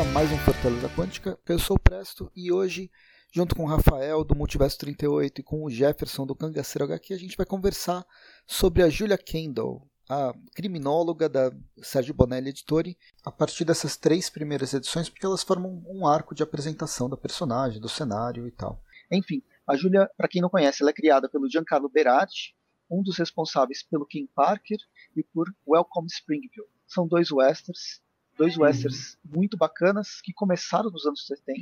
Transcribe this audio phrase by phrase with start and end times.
[0.00, 1.36] a mais um Fortaleza Quântica.
[1.48, 2.88] Eu sou o Presto e hoje,
[3.32, 7.18] junto com o Rafael do Multiverso 38 e com o Jefferson do Cangaceiro HQ, a
[7.18, 8.06] gente vai conversar
[8.46, 11.50] sobre a Julia Kendall, a criminóloga da
[11.82, 16.44] Sérgio Bonelli Editori, a partir dessas três primeiras edições, porque elas formam um arco de
[16.44, 18.80] apresentação da personagem, do cenário e tal.
[19.10, 22.54] Enfim, a Julia, para quem não conhece, ela é criada pelo Giancarlo Berardi,
[22.88, 24.78] um dos responsáveis pelo King Parker
[25.16, 26.68] e por Welcome Springville.
[26.86, 28.00] São dois westerns
[28.38, 31.60] dois westerns muito bacanas que começaram nos anos 70.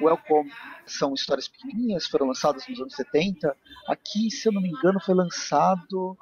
[0.00, 0.52] Welcome
[0.86, 3.56] são histórias pequenininhas, foram lançadas nos anos 70.
[3.88, 6.16] Aqui, se eu não me engano, foi lançado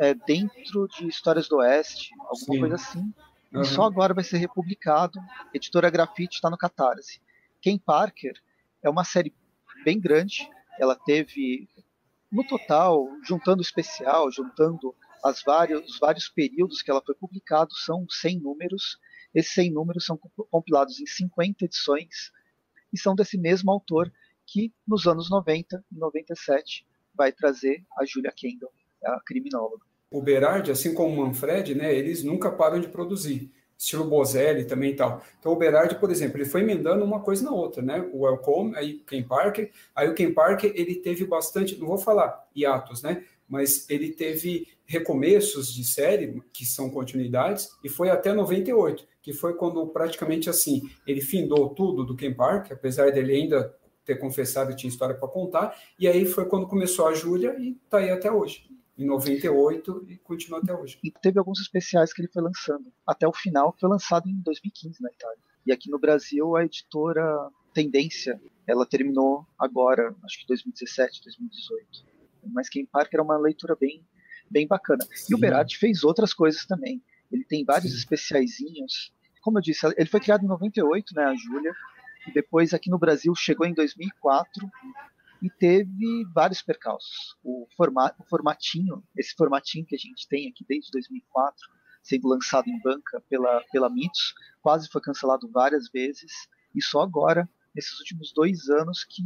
[0.00, 2.58] é, dentro de Histórias do Oeste, alguma Sim.
[2.58, 3.14] coisa assim.
[3.52, 3.62] Uhum.
[3.62, 5.20] E só agora vai ser republicado.
[5.54, 7.20] Editora Grafite está no Catarse.
[7.62, 8.34] Ken Parker
[8.82, 9.32] é uma série
[9.84, 10.50] bem grande.
[10.78, 11.68] Ela teve,
[12.32, 17.70] no total, juntando o especial, juntando as vários, os vários períodos que ela foi publicada,
[17.84, 18.98] são 100 números.
[19.34, 20.18] Esses 100 números são
[20.50, 22.32] compilados em 50 edições
[22.92, 24.12] e são desse mesmo autor
[24.46, 28.72] que, nos anos 90 e 97, vai trazer a Julia Kendall,
[29.04, 29.84] a criminóloga.
[30.10, 33.52] O Berardi, assim como o Manfred, né, eles nunca param de produzir.
[33.78, 35.24] Estilo Bozelli também e tal.
[35.38, 37.98] Então, o Berardi, por exemplo, ele foi emendando uma coisa na outra, né?
[38.12, 39.70] O Welcome, aí o Ken Parker.
[39.96, 43.24] Aí o Ken Parker, ele teve bastante, não vou falar hiatos, né?
[43.48, 49.54] Mas ele teve recomeços de série, que são continuidades, e foi até 98 que foi
[49.54, 54.88] quando praticamente assim, ele findou tudo do Ken Park, apesar dele ainda ter confessado tinha
[54.88, 58.68] história para contar, e aí foi quando começou a Júlia e está aí até hoje.
[58.96, 60.98] Em 98 e continua até hoje.
[61.02, 62.92] E teve alguns especiais que ele foi lançando.
[63.06, 65.38] Até o final, foi lançado em 2015 na Itália.
[65.64, 72.04] E aqui no Brasil, a editora Tendência, ela terminou agora, acho que 2017, 2018.
[72.52, 74.04] Mas Ken Park era uma leitura bem,
[74.50, 75.04] bem bacana.
[75.14, 75.32] Sim.
[75.32, 77.02] E o Berardi fez outras coisas também.
[77.30, 77.98] Ele tem vários Sim.
[77.98, 79.12] especiaizinhos.
[79.42, 81.72] Como eu disse, ele foi criado em 98, né, a Júlia,
[82.26, 84.68] e depois aqui no Brasil chegou em 2004
[85.42, 87.36] e teve vários percalços.
[87.42, 91.56] O, formato, o formatinho, esse formatinho que a gente tem aqui desde 2004,
[92.02, 97.48] sendo lançado em banca pela, pela Mitos, quase foi cancelado várias vezes, e só agora,
[97.74, 99.22] nesses últimos dois anos, que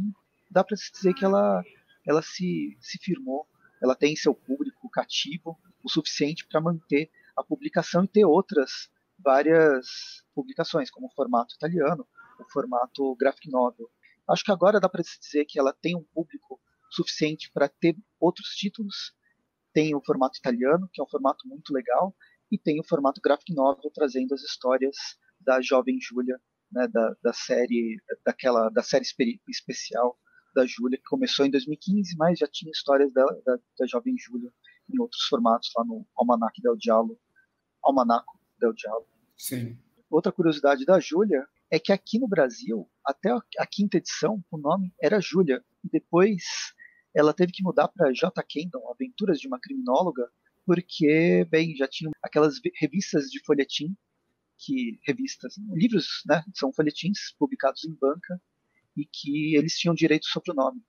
[0.49, 1.63] dá para se dizer que ela,
[2.07, 3.47] ela se, se firmou,
[3.81, 9.87] ela tem seu público cativo o suficiente para manter a publicação e ter outras várias
[10.33, 12.07] publicações, como o formato italiano,
[12.39, 13.89] o formato graphic novel.
[14.27, 16.59] Acho que agora dá para se dizer que ela tem um público
[16.89, 19.13] suficiente para ter outros títulos.
[19.73, 22.15] Tem o formato italiano, que é um formato muito legal,
[22.51, 24.95] e tem o formato graphic novel trazendo as histórias
[25.39, 26.39] da jovem Júlia,
[26.71, 29.05] né, da, da, série daquela da série
[29.47, 30.17] especial
[30.55, 34.49] da Júlia que começou em 2015, mas já tinha histórias dela, da, da jovem Júlia
[34.89, 37.19] em outros formatos lá no Almanac del Diallo
[37.85, 39.07] Almanaco del Diabo.
[39.37, 39.77] Sim.
[40.09, 44.93] Outra curiosidade da Júlia é que aqui no Brasil, até a quinta edição, o nome
[45.01, 45.63] era Júlia.
[45.83, 46.43] E depois
[47.13, 48.43] ela teve que mudar para J.
[48.43, 50.29] Kendall, Aventuras de uma Criminóloga,
[50.65, 53.95] porque, bem, já tinham aquelas revistas de folhetim,
[54.57, 58.41] que revistas, livros, né, são folhetins publicados em banca
[58.95, 60.81] e que eles tinham direito sobre o nome.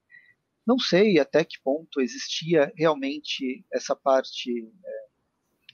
[0.65, 5.07] Não sei até que ponto existia realmente essa parte é,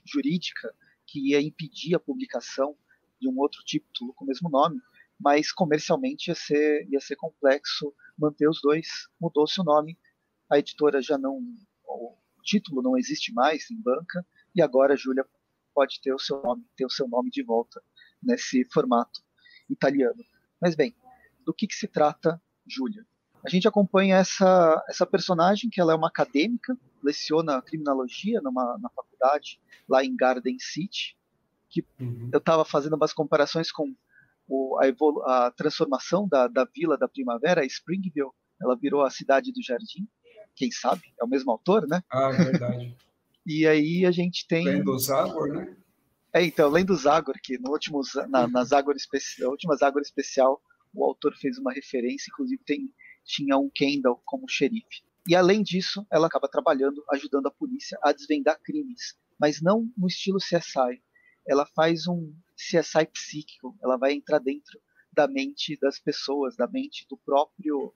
[0.04, 0.74] jurídica
[1.14, 2.76] que ia impedir a publicação
[3.20, 4.80] de um outro título com o mesmo nome,
[5.18, 8.88] mas comercialmente ia ser, ia ser complexo manter os dois.
[9.20, 9.96] Mudou-se o nome,
[10.50, 11.38] a editora já não.
[11.86, 15.24] O título não existe mais em banca, e agora a Júlia
[15.72, 17.80] pode ter o seu nome, ter o seu nome de volta
[18.20, 19.22] nesse formato
[19.70, 20.20] italiano.
[20.60, 20.96] Mas bem,
[21.46, 23.06] do que, que se trata Júlia?
[23.44, 28.88] A gente acompanha essa, essa personagem, que ela é uma acadêmica, leciona criminologia numa, na
[28.88, 31.16] faculdade lá em Garden City,
[31.68, 32.30] que uhum.
[32.32, 33.94] eu estava fazendo umas comparações com
[34.48, 39.62] o, a, a, transformação da, da vila da primavera, Springville, ela virou a cidade do
[39.62, 40.08] jardim,
[40.54, 41.02] quem sabe?
[41.20, 42.02] É o mesmo autor, né?
[42.10, 42.96] Ah, é verdade.
[43.46, 44.64] e aí a gente tem...
[44.64, 45.76] Lendo Zagor, né?
[46.32, 50.60] É, então, lendo Zagor, que no último, na, na, Zagor especial, última Zagor especial,
[50.92, 52.92] o autor fez uma referência, inclusive tem,
[53.24, 55.02] tinha um Kendall como xerife.
[55.26, 60.06] E além disso, ela acaba trabalhando, ajudando a polícia a desvendar crimes, mas não no
[60.06, 61.02] estilo CSI.
[61.46, 64.78] Ela faz um CSI psíquico, ela vai entrar dentro
[65.12, 67.94] da mente das pessoas, da mente do próprio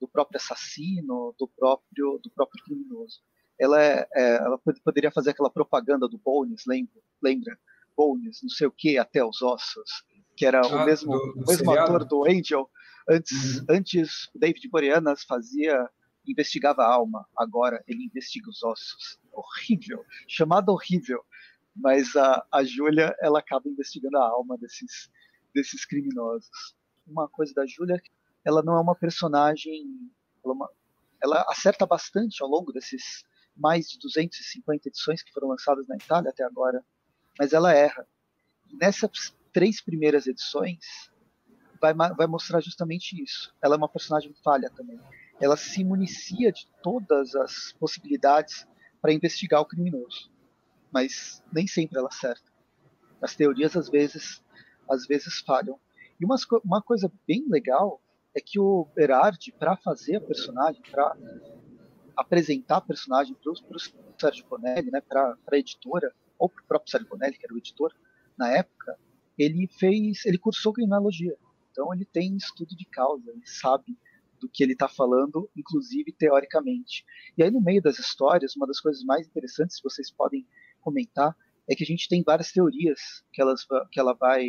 [0.00, 3.20] do próprio assassino, do próprio do próprio criminoso.
[3.58, 7.00] Ela é, é ela poderia fazer aquela propaganda do Bones, lembra?
[7.22, 7.58] Lembra?
[7.96, 10.04] Bones, não sei o que, até os ossos,
[10.36, 12.68] que era ah, o mesmo do, do o mesmo ator do Angel.
[13.08, 13.66] Antes, uhum.
[13.68, 15.88] antes David Boreanaz fazia
[16.26, 19.18] investigava a alma, agora ele investiga os ossos.
[19.32, 21.22] Horrível, chamado horrível.
[21.76, 25.10] Mas a, a Júlia, ela acaba investigando a alma desses,
[25.54, 26.74] desses criminosos.
[27.06, 28.00] Uma coisa da Júlia,
[28.44, 29.82] ela não é uma personagem,
[30.44, 30.70] ela, é uma,
[31.22, 33.24] ela acerta bastante ao longo desses
[33.56, 36.84] mais de 250 edições que foram lançadas na Itália até agora,
[37.38, 38.06] mas ela erra.
[38.80, 41.10] nessas três primeiras edições,
[41.92, 43.54] vai, vai mostrar justamente isso.
[43.60, 44.98] Ela é uma personagem falha também.
[45.40, 48.66] Ela se municia de todas as possibilidades
[49.02, 50.30] para investigar o criminoso,
[50.90, 52.50] mas nem sempre ela acerta.
[53.20, 54.42] As teorias às vezes,
[54.88, 55.78] às vezes falham.
[56.18, 58.00] E uma, uma coisa bem legal
[58.34, 61.16] é que o Berardi, para fazer a personagem, para
[62.16, 66.90] apresentar a personagem para o Sérgio Bonelli, né, para a editora, ou para o próprio
[66.90, 67.92] Sérgio Bonelli, que era o editor
[68.36, 68.98] na época,
[69.38, 71.36] ele fez, ele cursou criminologia.
[71.74, 73.98] Então ele tem estudo de causa, ele sabe
[74.40, 77.04] do que ele está falando, inclusive teoricamente.
[77.36, 80.46] E aí no meio das histórias, uma das coisas mais interessantes, vocês podem
[80.80, 81.36] comentar,
[81.68, 84.46] é que a gente tem várias teorias que, elas, que ela, vai,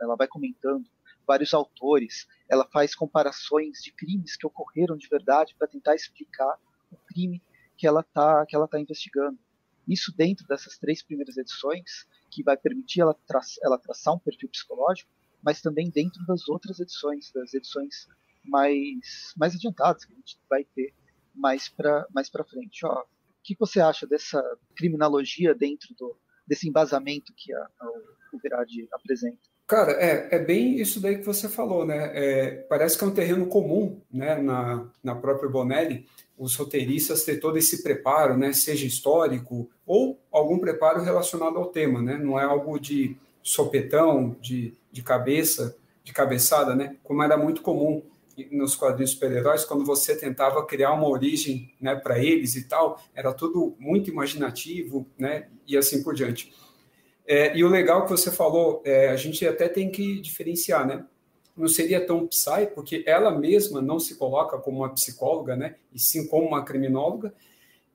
[0.00, 0.88] ela vai comentando,
[1.26, 6.56] vários autores, ela faz comparações de crimes que ocorreram de verdade para tentar explicar
[6.90, 7.42] o crime
[7.76, 9.38] que ela está que tá investigando.
[9.86, 14.48] Isso dentro dessas três primeiras edições, que vai permitir ela, tra ela traçar um perfil
[14.48, 15.10] psicológico,
[15.44, 18.06] mas também dentro das outras edições, das edições
[18.44, 20.94] mais, mais adiantadas que a gente vai ter
[21.34, 22.86] mais para mais frente.
[22.86, 23.06] Ó, o
[23.42, 24.42] que você acha dessa
[24.76, 27.88] criminologia dentro do, desse embasamento que a, a,
[28.32, 29.38] o Verade apresenta?
[29.66, 32.10] Cara, é, é bem isso daí que você falou, né?
[32.14, 36.06] É, parece que é um terreno comum, né, na, na própria Bonelli,
[36.36, 42.02] os roteiristas ter todo esse preparo, né, seja histórico ou algum preparo relacionado ao tema,
[42.02, 42.18] né?
[42.18, 46.96] Não é algo de sopetão, de, de cabeça, de cabeçada, né?
[47.04, 48.02] Como era muito comum
[48.50, 53.32] nos quadrinhos super-heróis, quando você tentava criar uma origem, né, para eles e tal, era
[53.32, 56.52] tudo muito imaginativo, né, e assim por diante.
[57.24, 61.06] É, e o legal que você falou, é, a gente até tem que diferenciar, né?
[61.56, 65.76] Não seria tão psy, porque ela mesma não se coloca como uma psicóloga, né?
[65.92, 67.32] E sim como uma criminóloga,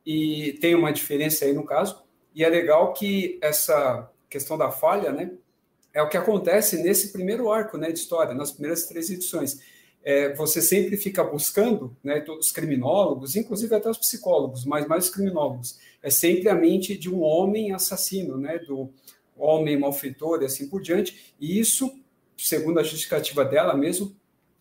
[0.05, 2.01] e tem uma diferença aí no caso.
[2.33, 5.31] E é legal que essa questão da falha, né?
[5.93, 9.59] É o que acontece nesse primeiro arco, né, de história, nas primeiras três edições.
[10.03, 15.09] É, você sempre fica buscando, né, os criminólogos, inclusive até os psicólogos, mas mais os
[15.09, 18.93] criminólogos, é sempre a mente de um homem assassino, né, do,
[19.39, 21.33] homem malfeitor e assim por diante.
[21.39, 21.89] E isso,
[22.37, 24.15] segundo a justificativa dela mesmo,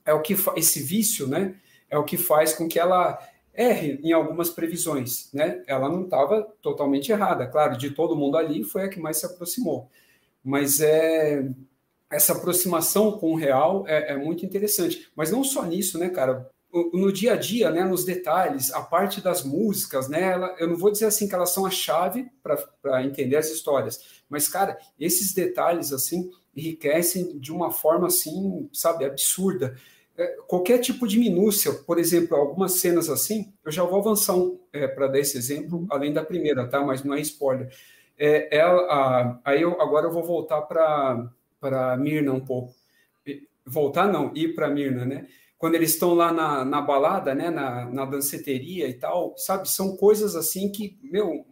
[0.07, 1.57] é o que esse vício, né,
[1.91, 3.19] é o que faz com que ela
[3.59, 5.63] erre em algumas previsões, né?
[5.67, 9.27] Ela não estava totalmente errada, claro, de todo mundo ali foi a que mais se
[9.27, 9.91] aproximou.
[10.45, 11.45] Mas é
[12.09, 15.11] essa aproximação com o real é, é muito interessante.
[15.15, 16.49] Mas não só nisso, né, cara?
[16.93, 20.77] no dia a dia, né, nos detalhes, a parte das músicas, né, ela, eu não
[20.77, 25.33] vou dizer assim que elas são a chave para entender as histórias, mas, cara, esses
[25.33, 29.77] detalhes, assim, enriquecem de uma forma, assim, sabe, absurda.
[30.19, 34.59] É, qualquer tipo de minúcia, por exemplo, algumas cenas assim, eu já vou avançar um,
[34.73, 36.81] é, para dar esse exemplo, além da primeira, tá?
[36.83, 37.73] Mas não é spoiler.
[38.19, 42.75] É, ela, a, aí eu, agora eu vou voltar para Mirna um pouco.
[43.65, 45.27] Voltar não, ir para Mirna, né?
[45.59, 49.69] quando eles estão lá na, na balada, né, na, na danceteria e tal, sabe?
[49.69, 51.45] São coisas assim que, meu,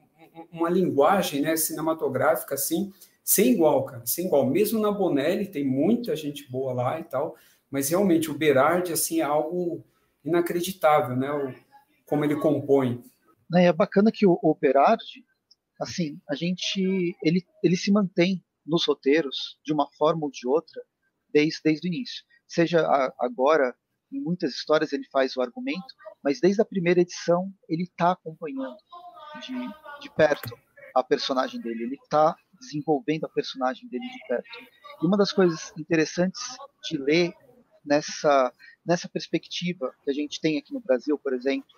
[0.52, 2.92] uma linguagem né, cinematográfica assim,
[3.24, 4.46] sem igual, cara, sem igual.
[4.46, 7.34] Mesmo na Bonelli tem muita gente boa lá e tal,
[7.76, 9.84] mas realmente o Berardi assim é algo
[10.24, 11.30] inacreditável, né?
[11.30, 11.54] O,
[12.06, 13.04] como ele compõe.
[13.54, 15.22] É bacana que o, o Berardi,
[15.78, 20.82] assim, a gente, ele, ele se mantém nos roteiros de uma forma ou de outra
[21.30, 22.24] desde, desde o início.
[22.48, 23.76] Seja a, agora
[24.10, 28.78] em muitas histórias ele faz o argumento, mas desde a primeira edição ele está acompanhando
[29.42, 29.52] de,
[30.00, 30.58] de perto
[30.94, 34.48] a personagem dele, ele está desenvolvendo a personagem dele de perto.
[35.02, 36.40] E uma das coisas interessantes
[36.88, 37.34] de ler
[37.86, 38.52] nessa,
[38.84, 41.69] nessa perspectiva que a gente tem aqui no Brasil, por exemplo,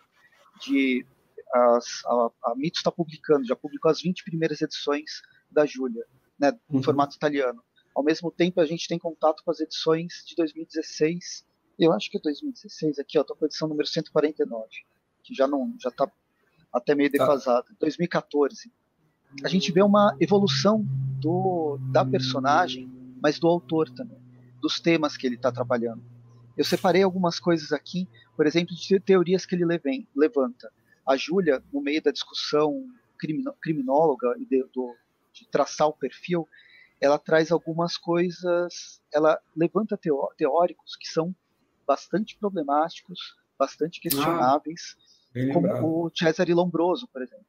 [0.67, 1.07] de
[1.53, 6.05] as, a, a Mitos está publicando, já publicou as 20 primeiras edições da Júlia,
[6.39, 6.83] né, em uhum.
[6.83, 7.63] formato italiano.
[7.95, 11.47] Ao mesmo tempo, a gente tem contato com as edições de 2016
[11.79, 14.67] eu acho que é 2016 aqui, ó, tô com a edição número 149,
[15.23, 16.11] que já não, já tá
[16.73, 17.19] até meio tá.
[17.19, 17.67] defasada.
[17.79, 18.73] 2014.
[19.45, 20.85] A gente vê uma evolução
[21.21, 22.91] do da personagem,
[23.23, 24.19] mas do autor também,
[24.61, 26.03] dos temas que ele está trabalhando.
[26.57, 29.65] Eu separei algumas coisas aqui, por exemplo, de teorias que ele
[30.15, 30.73] levanta.
[31.07, 32.85] A Júlia, no meio da discussão
[33.63, 34.95] criminóloga e de, do,
[35.33, 36.49] de traçar o perfil,
[37.01, 39.99] ela traz algumas coisas, ela levanta
[40.37, 41.35] teóricos que são
[41.87, 44.97] bastante problemáticos, bastante questionáveis,
[45.35, 47.47] ah, como o Cesare Lombroso, por exemplo.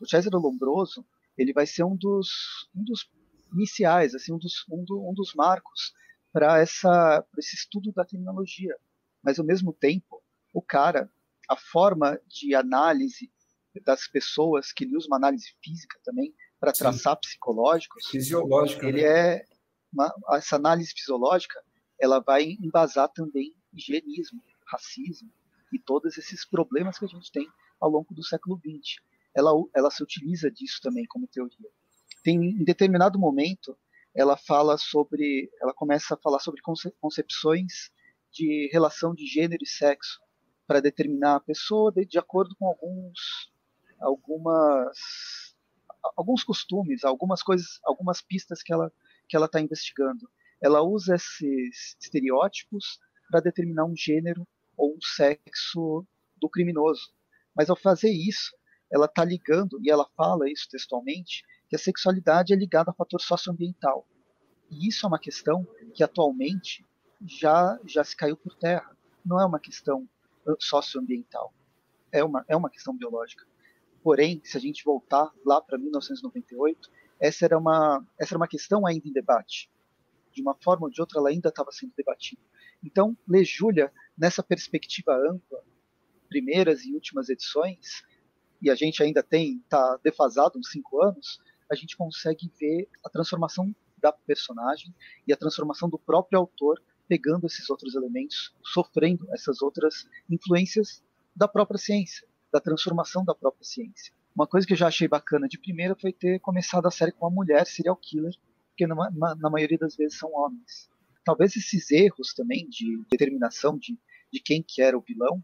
[0.00, 1.04] O Cesare Lombroso
[1.36, 3.08] ele vai ser um dos, um dos
[3.52, 5.92] iniciais, assim, um dos, um, do, um dos marcos
[6.36, 8.76] para esse estudo da terminologia.
[9.22, 11.10] Mas ao mesmo tempo, o cara,
[11.48, 13.32] a forma de análise
[13.82, 19.08] das pessoas que ele usa uma análise física também para traçar psicológicos, fisiológica, ele né?
[19.08, 19.44] é
[19.90, 21.58] uma, essa análise fisiológica,
[21.98, 25.32] ela vai embasar também higienismo, racismo
[25.72, 27.48] e todos esses problemas que a gente tem
[27.80, 29.02] ao longo do século XX.
[29.34, 31.70] Ela, ela se utiliza disso também como teoria.
[32.22, 33.74] Tem em determinado momento
[34.16, 36.62] ela fala sobre, ela começa a falar sobre
[36.98, 37.90] concepções
[38.32, 40.18] de relação de gênero e sexo
[40.66, 43.54] para determinar a pessoa de, de acordo com alguns
[44.00, 45.54] algumas
[46.16, 48.90] alguns costumes, algumas coisas, algumas pistas que ela
[49.28, 50.28] que ela está investigando.
[50.62, 52.98] Ela usa esses estereótipos
[53.30, 54.46] para determinar um gênero
[54.76, 56.06] ou um sexo
[56.36, 57.12] do criminoso.
[57.54, 58.56] Mas ao fazer isso,
[58.90, 63.20] ela está ligando, e ela fala isso textualmente, que a sexualidade é ligada a fator
[63.20, 64.06] socioambiental.
[64.70, 66.84] E isso é uma questão que atualmente
[67.24, 68.96] já, já se caiu por terra.
[69.24, 70.08] Não é uma questão
[70.60, 71.52] socioambiental,
[72.12, 73.44] é uma, é uma questão biológica.
[74.02, 78.86] Porém, se a gente voltar lá para 1998, essa era, uma, essa era uma questão
[78.86, 79.68] ainda em debate.
[80.32, 82.40] De uma forma ou de outra, ela ainda estava sendo debatida.
[82.84, 85.64] Então, ler Júlia, nessa perspectiva ampla,
[86.28, 88.04] primeiras e últimas edições,
[88.60, 93.10] e a gente ainda tem, está defasado uns cinco anos, a gente consegue ver a
[93.10, 94.94] transformação da personagem
[95.26, 101.02] e a transformação do próprio autor pegando esses outros elementos, sofrendo essas outras influências
[101.34, 104.12] da própria ciência, da transformação da própria ciência.
[104.34, 107.26] Uma coisa que eu já achei bacana de primeira foi ter começado a série com
[107.26, 108.34] uma mulher serial killer,
[108.70, 110.90] porque na, na, na maioria das vezes são homens.
[111.24, 113.98] Talvez esses erros também de determinação de,
[114.32, 115.42] de quem que era o vilão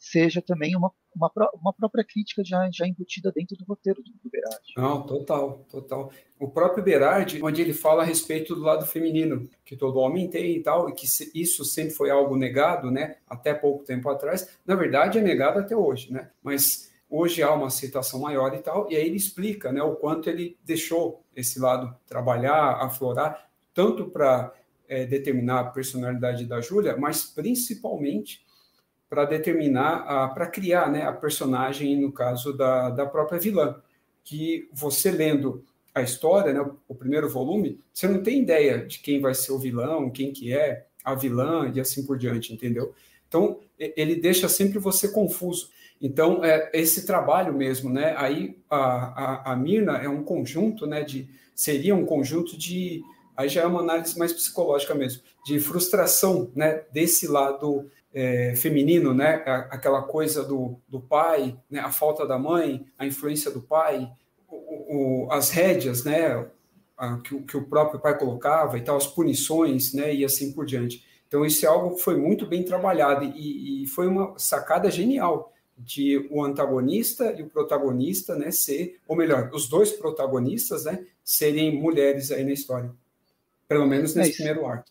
[0.00, 4.30] seja também uma, uma, uma própria crítica já, já embutida dentro do roteiro do, do
[4.30, 4.72] Berardi.
[4.74, 6.10] Não, total, total.
[6.38, 10.56] O próprio Berardi, onde ele fala a respeito do lado feminino, que todo homem tem
[10.56, 14.74] e tal, e que isso sempre foi algo negado, né, até pouco tempo atrás, na
[14.74, 18.96] verdade é negado até hoje, né, mas hoje há uma aceitação maior e tal, e
[18.96, 24.54] aí ele explica, né, o quanto ele deixou esse lado trabalhar, aflorar, tanto para
[24.88, 28.48] é, determinar a personalidade da Júlia, mas principalmente
[29.10, 33.82] para determinar, para criar né, a personagem, no caso da, da própria vilã.
[34.22, 39.20] Que você lendo a história, né, o primeiro volume, você não tem ideia de quem
[39.20, 42.94] vai ser o vilão, quem que é a vilã e assim por diante, entendeu?
[43.28, 45.70] Então, ele deixa sempre você confuso.
[46.00, 48.14] Então, é esse trabalho mesmo, né?
[48.16, 51.02] Aí a, a, a Mirna é um conjunto, né?
[51.02, 53.02] De, seria um conjunto de.
[53.36, 56.82] Aí já é uma análise mais psicológica mesmo, de frustração, né?
[56.92, 59.42] Desse lado é, feminino, né?
[59.70, 61.80] Aquela coisa do, do pai, né?
[61.80, 64.10] a falta da mãe, a influência do pai,
[64.48, 66.46] o, o, as rédeas, né?
[66.96, 70.14] A, que, que, o próprio pai colocava e tal, as punições, né?
[70.14, 71.04] E assim por diante.
[71.26, 75.52] Então, isso é algo que foi muito bem trabalhado e, e foi uma sacada genial
[75.78, 78.50] de o antagonista e o protagonista, né?
[78.50, 81.06] Ser, ou melhor, os dois protagonistas, né?
[81.24, 82.92] Serem mulheres aí na história.
[83.68, 84.90] Pelo menos nesse é primeiro arco.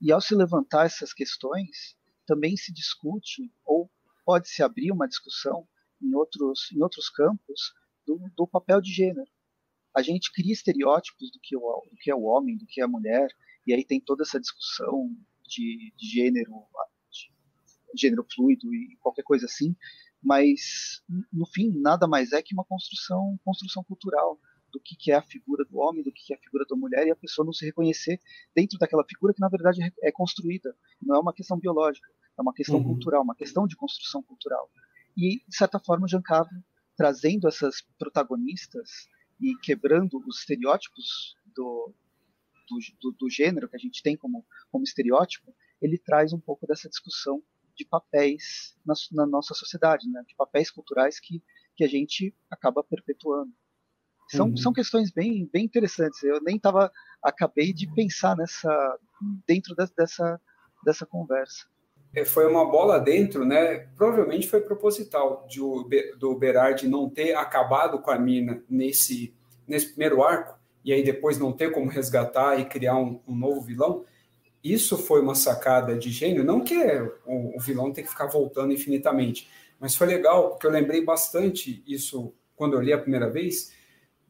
[0.00, 3.90] E ao se levantar essas questões, também se discute ou
[4.24, 5.66] pode se abrir uma discussão
[6.00, 7.72] em outros, em outros campos
[8.06, 9.30] do, do papel de gênero.
[9.94, 12.84] A gente cria estereótipos do que, o, do que é o homem, do que é
[12.84, 13.28] a mulher,
[13.66, 15.14] e aí tem toda essa discussão
[15.46, 16.52] de, de gênero,
[17.94, 19.76] de gênero fluido e qualquer coisa assim,
[20.22, 21.02] mas
[21.32, 24.40] no fim nada mais é que uma construção, construção cultural
[24.72, 26.74] do que, que é a figura do homem, do que, que é a figura da
[26.74, 28.20] mulher, e a pessoa não se reconhecer
[28.54, 30.74] dentro daquela figura que, na verdade, é construída.
[31.00, 32.84] Não é uma questão biológica, é uma questão uhum.
[32.84, 34.70] cultural, uma questão de construção cultural.
[35.16, 36.50] E, de certa forma, o Giancarlo,
[36.96, 39.08] trazendo essas protagonistas
[39.40, 41.92] e quebrando os estereótipos do,
[42.68, 46.66] do, do, do gênero que a gente tem como, como estereótipo, ele traz um pouco
[46.66, 47.42] dessa discussão
[47.74, 50.22] de papéis na, na nossa sociedade, né?
[50.26, 51.42] de papéis culturais que,
[51.74, 53.52] que a gente acaba perpetuando.
[54.36, 54.56] São, uhum.
[54.56, 56.22] são questões bem, bem interessantes.
[56.22, 56.90] Eu nem estava,
[57.22, 58.98] acabei de pensar nessa
[59.46, 60.40] dentro de, dessa,
[60.84, 61.66] dessa conversa.
[62.14, 63.78] É, foi uma bola dentro, né?
[63.96, 65.60] Provavelmente foi proposital de
[66.18, 69.34] do Berardi não ter acabado com a mina nesse,
[69.66, 73.60] nesse primeiro arco e aí depois não ter como resgatar e criar um, um novo
[73.60, 74.04] vilão.
[74.62, 76.76] Isso foi uma sacada de gênio, não que
[77.26, 79.48] o, o vilão tem que ficar voltando infinitamente,
[79.80, 83.72] mas foi legal porque eu lembrei bastante isso quando eu li a primeira vez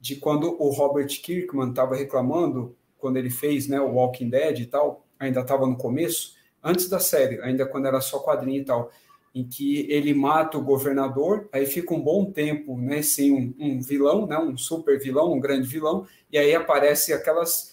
[0.02, 4.66] de quando o Robert Kirkman estava reclamando, quando ele fez né, o Walking Dead e
[4.66, 8.90] tal, ainda estava no começo, antes da série, ainda quando era só quadrinho e tal,
[9.32, 13.80] em que ele mata o governador, aí fica um bom tempo né, sem um, um
[13.80, 17.70] vilão, né, um super vilão, um grande vilão, e aí aparece aquelas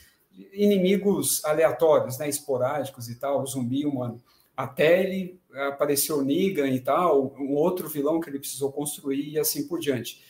[0.53, 4.21] inimigos aleatórios, né, esporádicos e tal, zumbi humano.
[4.55, 9.39] Até ele apareceu o Negan e tal, um outro vilão que ele precisou construir e
[9.39, 10.21] assim por diante.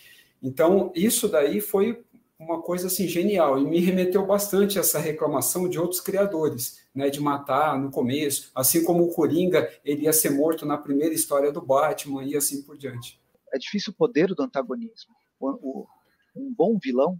[0.41, 2.03] Então, isso daí foi
[2.39, 7.09] uma coisa assim genial e me remeteu bastante a essa reclamação de outros criadores, né,
[7.09, 11.51] de matar no começo, assim como o Coringa, ele ia ser morto na primeira história
[11.51, 13.19] do Batman e assim por diante.
[13.53, 15.13] É difícil o poder do antagonismo.
[15.41, 17.19] Um bom vilão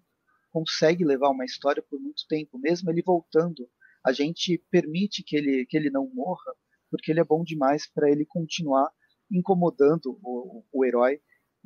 [0.51, 3.67] consegue levar uma história por muito tempo, mesmo ele voltando.
[4.05, 6.53] A gente permite que ele, que ele não morra,
[6.89, 8.89] porque ele é bom demais para ele continuar
[9.29, 11.19] incomodando o, o herói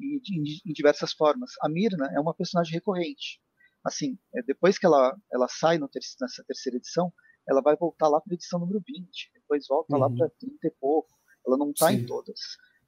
[0.04, 1.52] em, em, diversas formas.
[1.62, 3.42] A Mirna é uma personagem recorrente.
[3.84, 7.12] Assim, é, depois que ela, ela sai ter, nessa terceira edição,
[7.48, 10.02] ela vai voltar lá para a edição número 20, depois volta uhum.
[10.02, 11.10] lá para 30 e pouco.
[11.46, 12.40] Ela não está em todas.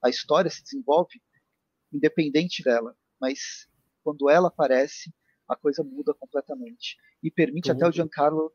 [0.02, 1.22] A história se desenvolve
[1.92, 3.68] independente dela, mas
[4.04, 5.14] quando ela aparece,
[5.48, 6.98] a coisa muda completamente.
[7.22, 8.52] E permite até o Giancarlo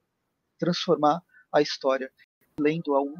[0.58, 2.10] transformar a história.
[2.58, 3.14] Lendo a 1,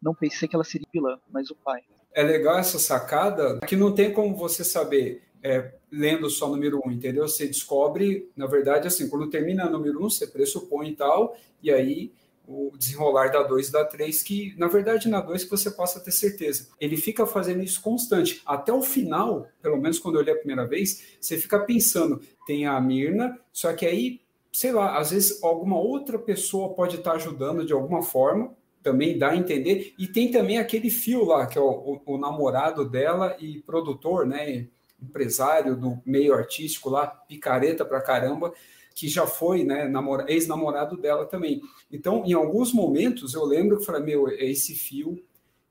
[0.00, 1.82] não pensei que ela seria vilã, mas o pai.
[2.14, 6.92] É legal essa sacada, que não tem como você saber é, lendo só número 1,
[6.92, 7.26] entendeu?
[7.26, 12.12] Você descobre, na verdade, assim, quando termina número 1, você pressupõe e tal, e aí
[12.46, 16.00] o desenrolar da 2 e da 3, que na verdade na 2 que você possa
[16.00, 16.68] ter certeza.
[16.80, 18.42] Ele fica fazendo isso constante.
[18.44, 22.66] Até o final, pelo menos quando eu li a primeira vez, você fica pensando, tem
[22.66, 24.20] a Mirna, só que aí,
[24.52, 29.30] sei lá, às vezes alguma outra pessoa pode estar ajudando de alguma forma, também dá
[29.30, 29.94] a entender.
[29.98, 34.26] E tem também aquele fio lá, que é o, o, o namorado dela e produtor,
[34.26, 34.66] né?
[35.00, 38.52] Empresário do meio artístico lá, picareta pra caramba
[38.94, 39.90] que já foi né,
[40.28, 41.62] ex-namorado dela também.
[41.90, 45.22] Então, em alguns momentos, eu lembro que falei, meu, esse fio,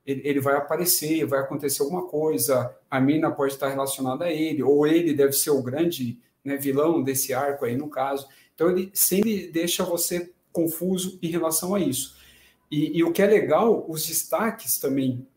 [0.06, 4.63] ele, ele, vai aparecer, vai acontecer alguma coisa, a mina pode estar relacionada a ele,
[4.63, 8.27] ou ele deve ser o grande né, vilão desse arco aí, no caso.
[8.56, 12.20] Então, ele sempre deixa você confuso em relação a isso.
[12.72, 15.27] E, e o que é legal, os destaques também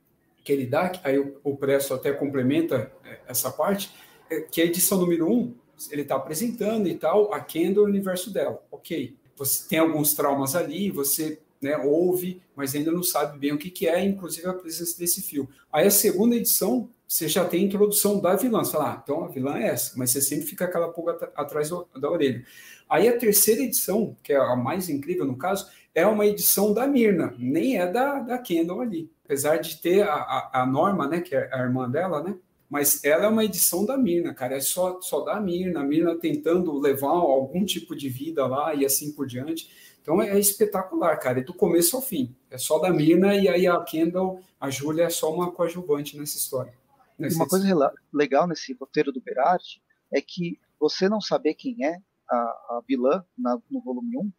[0.44, 3.90] que ele dá, aí o, o Presto até complementa é, essa parte,
[4.30, 5.54] é que a edição número 1, um,
[5.90, 8.62] ele está apresentando e tal, a Kendall o universo dela.
[8.70, 13.58] Ok, você tem alguns traumas ali, você né, ouve, mas ainda não sabe bem o
[13.58, 15.48] que, que é, inclusive a presença desse fio.
[15.72, 18.62] Aí a segunda edição, você já tem a introdução da vilã.
[18.62, 21.70] Você fala, ah, então a vilã é essa, mas você sempre fica aquela pulga atrás
[21.70, 22.44] da orelha.
[22.88, 26.86] Aí a terceira edição, que é a mais incrível no caso, é uma edição da
[26.86, 29.10] Mirna, nem é da, da Kendall ali.
[29.24, 32.36] Apesar de ter a, a, a Norma, né, que é a irmã dela, né,
[32.68, 36.16] mas ela é uma edição da Mirna, cara, é só, só da Mirna, a Mirna
[36.16, 39.70] tentando levar algum tipo de vida lá e assim por diante.
[40.02, 42.34] Então é, espetacular, cara, é do começo ao fim.
[42.50, 46.36] É só da Mirna e aí a Kendall, a Júlia é só uma coadjuvante nessa
[46.36, 46.74] história.
[47.18, 49.80] Nessa uma coisa legal nesse roteiro do Berardi
[50.12, 54.32] é que você não saber quem é a, a vilã na, no volume 1,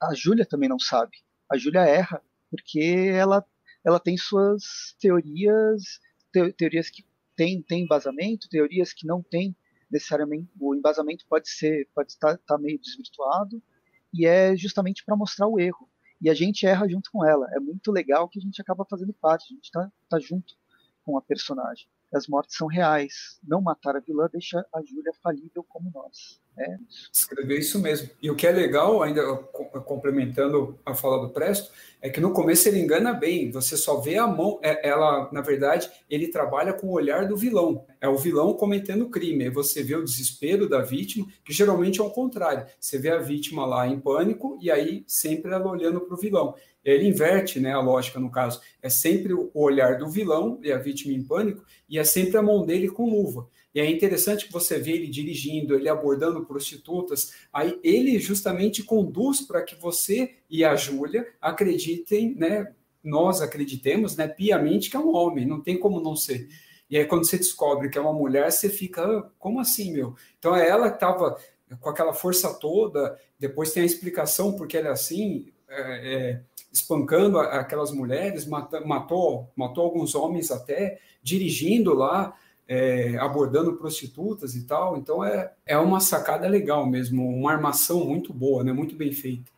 [0.00, 1.18] a Júlia também não sabe.
[1.50, 3.44] A Júlia erra porque ela,
[3.84, 6.00] ela tem suas teorias,
[6.32, 7.04] te, teorias que
[7.34, 9.54] tem, tem embasamento, teorias que não tem
[9.90, 13.62] necessariamente, o embasamento pode ser, pode estar tá meio desvirtuado,
[14.12, 15.88] e é justamente para mostrar o erro.
[16.20, 17.46] E a gente erra junto com ela.
[17.52, 20.54] É muito legal que a gente acaba fazendo parte, a gente está tá junto
[21.04, 21.86] com a personagem.
[22.12, 23.38] As mortes são reais.
[23.42, 26.40] Não matar a vilã deixa a Júlia falível como nós.
[26.58, 26.76] É.
[27.12, 28.08] Escreveu isso mesmo.
[28.22, 29.22] E o que é legal, ainda
[29.84, 33.50] complementando a fala do Presto, é que no começo ele engana bem.
[33.50, 34.58] Você só vê a mão.
[34.62, 37.84] É, ela, na verdade, ele trabalha com o olhar do vilão.
[38.00, 39.44] É o vilão cometendo crime.
[39.44, 42.66] Aí você vê o desespero da vítima, que geralmente é o contrário.
[42.80, 46.54] Você vê a vítima lá em pânico e aí sempre ela olhando para o vilão.
[46.86, 48.60] Ele inverte né, a lógica no caso.
[48.80, 52.42] É sempre o olhar do vilão e a vítima em pânico, e é sempre a
[52.42, 53.48] mão dele com luva.
[53.76, 59.42] E é interessante que você vê ele dirigindo, ele abordando prostitutas, aí ele justamente conduz
[59.42, 62.72] para que você e a Júlia acreditem, né,
[63.04, 66.48] nós acreditemos, né, piamente que é um homem, não tem como não ser.
[66.88, 70.14] E aí quando você descobre que é uma mulher, você fica, ah, como assim, meu?
[70.38, 71.36] Então é ela que estava
[71.78, 76.40] com aquela força toda, depois tem a explicação porque ela é assim, é, é,
[76.72, 82.34] espancando aquelas mulheres, matou, matou alguns homens até, dirigindo lá,
[82.68, 84.96] é, abordando prostitutas e tal.
[84.96, 88.72] Então é, é uma sacada legal mesmo, uma armação muito boa, né?
[88.72, 89.50] muito bem feita.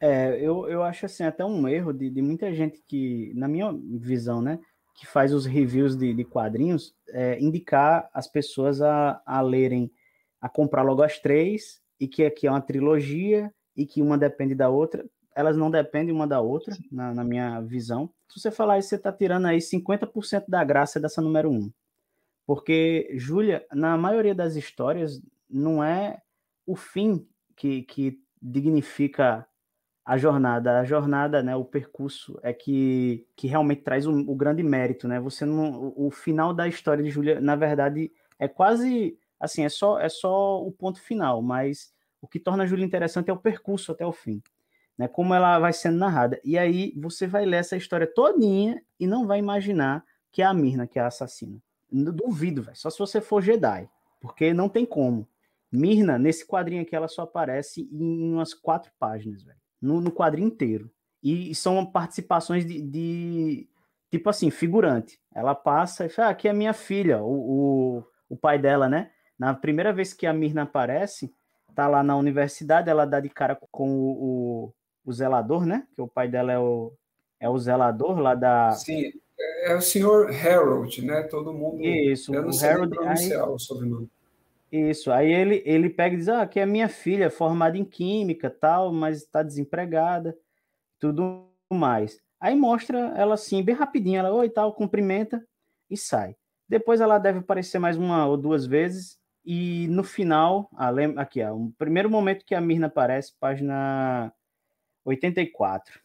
[0.00, 3.72] É, eu, eu acho assim, até um erro de, de muita gente que, na minha
[3.72, 4.60] visão, né,
[4.94, 9.90] que faz os reviews de, de quadrinhos, é, indicar as pessoas a, a lerem,
[10.40, 14.54] a comprar logo as três, e que aqui é uma trilogia, e que uma depende
[14.54, 15.04] da outra.
[15.34, 18.10] Elas não dependem uma da outra, na, na minha visão.
[18.28, 21.70] Se você falar isso, você está tirando aí 50% da graça dessa número 1.
[22.48, 26.22] Porque, Júlia, na maioria das histórias, não é
[26.66, 29.46] o fim que, que dignifica
[30.02, 34.62] a jornada, a jornada, né, o percurso é que, que realmente traz o, o grande
[34.62, 35.20] mérito, né?
[35.20, 39.68] Você não, o, o, final da história de Júlia, na verdade, é quase assim, é
[39.68, 43.36] só é só o ponto final, mas o que torna a Júlia interessante é o
[43.36, 44.42] percurso até o fim,
[44.96, 45.06] né?
[45.06, 46.40] Como ela vai sendo narrada.
[46.42, 50.54] E aí você vai ler essa história todinha e não vai imaginar que é a
[50.54, 51.60] Mirna que é a assassina.
[51.90, 52.76] Duvido, velho.
[52.76, 53.88] Só se você for Jedi,
[54.20, 55.28] porque não tem como.
[55.70, 60.48] Mirna, nesse quadrinho aqui, ela só aparece em umas quatro páginas, velho no, no quadrinho
[60.48, 60.90] inteiro.
[61.22, 63.68] E, são participações de, de,
[64.10, 65.20] tipo assim, figurante.
[65.34, 69.10] Ela passa e fala, ah, aqui é minha filha, o, o, o pai dela, né?
[69.38, 71.32] Na primeira vez que a Mirna aparece,
[71.74, 74.74] tá lá na universidade, ela dá de cara com o, o,
[75.04, 75.86] o zelador, né?
[75.94, 76.92] Que o pai dela é o,
[77.40, 78.72] é o zelador lá da.
[78.72, 79.12] Sim,
[79.64, 81.22] é o senhor Harold, né?
[81.22, 81.82] Todo mundo.
[81.82, 82.94] Isso, eu não o sei Harold.
[82.94, 83.50] Pronunciar aí...
[83.50, 84.10] o sobrenome.
[84.70, 88.50] Isso, aí ele, ele pega e diz, ah, que é minha filha, formada em química,
[88.50, 90.36] tal, mas está desempregada,
[90.98, 92.20] tudo mais.
[92.38, 95.42] Aí mostra ela assim, bem rapidinho, ela, oi, tal, cumprimenta
[95.88, 96.36] e sai.
[96.68, 101.42] Depois ela deve aparecer mais uma ou duas vezes, e no final, ah, lembra, aqui,
[101.42, 104.30] ó, o primeiro momento que a Mirna aparece, página
[105.02, 105.98] 84.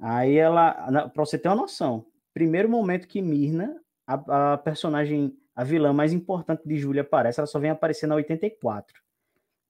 [0.00, 0.72] Aí ela,
[1.08, 6.12] para você ter uma noção, primeiro momento que Mirna, a, a personagem a vilã mais
[6.12, 9.00] importante de Júlia aparece, ela só vem aparecer na 84,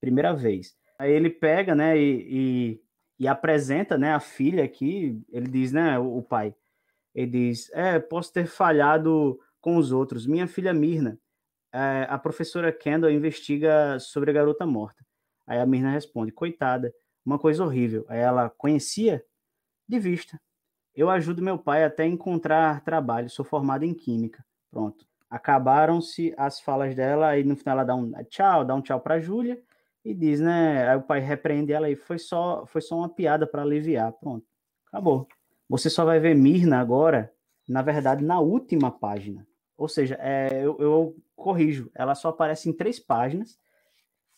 [0.01, 0.75] primeira vez.
[0.97, 2.81] Aí ele pega, né, e, e,
[3.19, 6.55] e apresenta, né, a filha aqui, ele diz, né, o, o, pai,
[7.13, 11.19] ele diz, é, posso ter falhado com os outros, minha filha Mirna,
[11.71, 15.05] é, a professora Kendall investiga sobre a garota morta.
[15.45, 16.91] Aí a Mirna responde, coitada,
[17.23, 18.05] uma coisa horrível.
[18.07, 19.23] Aí ela, conhecia?
[19.87, 20.39] De vista.
[20.95, 24.43] Eu ajudo meu pai até encontrar trabalho, sou formada em química.
[24.71, 29.01] Pronto acabaram-se as falas dela, aí no final ela dá um tchau, dá um tchau
[29.01, 29.61] para Júlia
[30.03, 30.87] e diz, né?
[30.87, 34.13] Aí o pai repreende ela e foi só, foi só uma piada para aliviar.
[34.13, 34.45] Pronto,
[34.87, 35.27] acabou.
[35.67, 37.33] Você só vai ver Mirna agora,
[37.67, 39.45] na verdade, na última página.
[39.77, 43.59] Ou seja, é, eu, eu corrijo, ela só aparece em três páginas,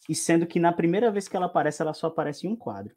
[0.09, 2.95] e sendo que na primeira vez que ela aparece, ela só aparece em um quadro.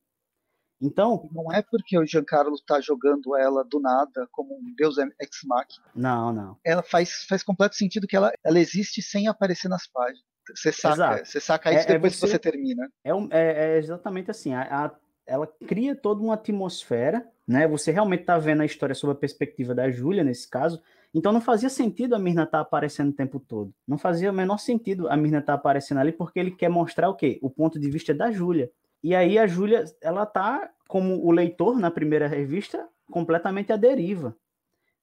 [0.80, 1.28] Então.
[1.32, 5.10] Não é porque o Giancarlo está jogando ela do nada como um deus ex
[5.44, 5.86] machina.
[5.94, 6.56] Não, não.
[6.64, 10.24] Ela faz, faz completo sentido que ela, ela existe sem aparecer nas páginas.
[10.54, 12.90] Você saca, você saca isso é, é depois é você, que você termina.
[13.04, 14.54] É, é, é exatamente assim.
[14.54, 14.90] A, a,
[15.26, 17.68] ela cria toda uma atmosfera, né?
[17.68, 20.82] Você realmente está vendo a história sob a perspectiva da Júlia, nesse caso.
[21.12, 23.72] Então não fazia sentido a Mirna estar tá aparecendo o tempo todo.
[23.86, 27.08] Não fazia o menor sentido a Mirna estar tá aparecendo ali, porque ele quer mostrar
[27.08, 27.38] o quê?
[27.42, 28.70] O ponto de vista da Júlia.
[29.02, 34.36] E aí a Júlia, ela tá como o leitor na primeira revista completamente à deriva,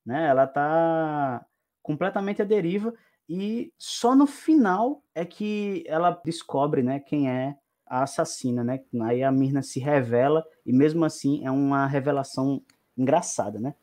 [0.06, 0.28] né?
[0.28, 1.46] Ela tá
[1.82, 2.94] completamente à deriva
[3.30, 7.56] e só no final é que ela descobre, né, quem é
[7.86, 8.82] a assassina, né?
[9.02, 12.62] Aí a Mirna se revela e mesmo assim é uma revelação
[12.98, 13.74] engraçada, né?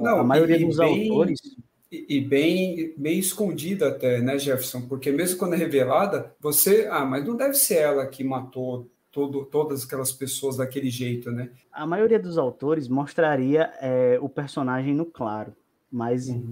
[0.00, 1.40] Não, a maioria dos bem, autores
[1.90, 4.88] e, bem meio escondida até, né, Jefferson?
[4.88, 9.44] Porque mesmo quando é revelada, você, ah, mas não deve ser ela que matou todo,
[9.44, 11.50] todas aquelas pessoas daquele jeito, né?
[11.72, 15.54] A maioria dos autores mostraria é, o personagem no claro,
[15.90, 16.50] mas uhum.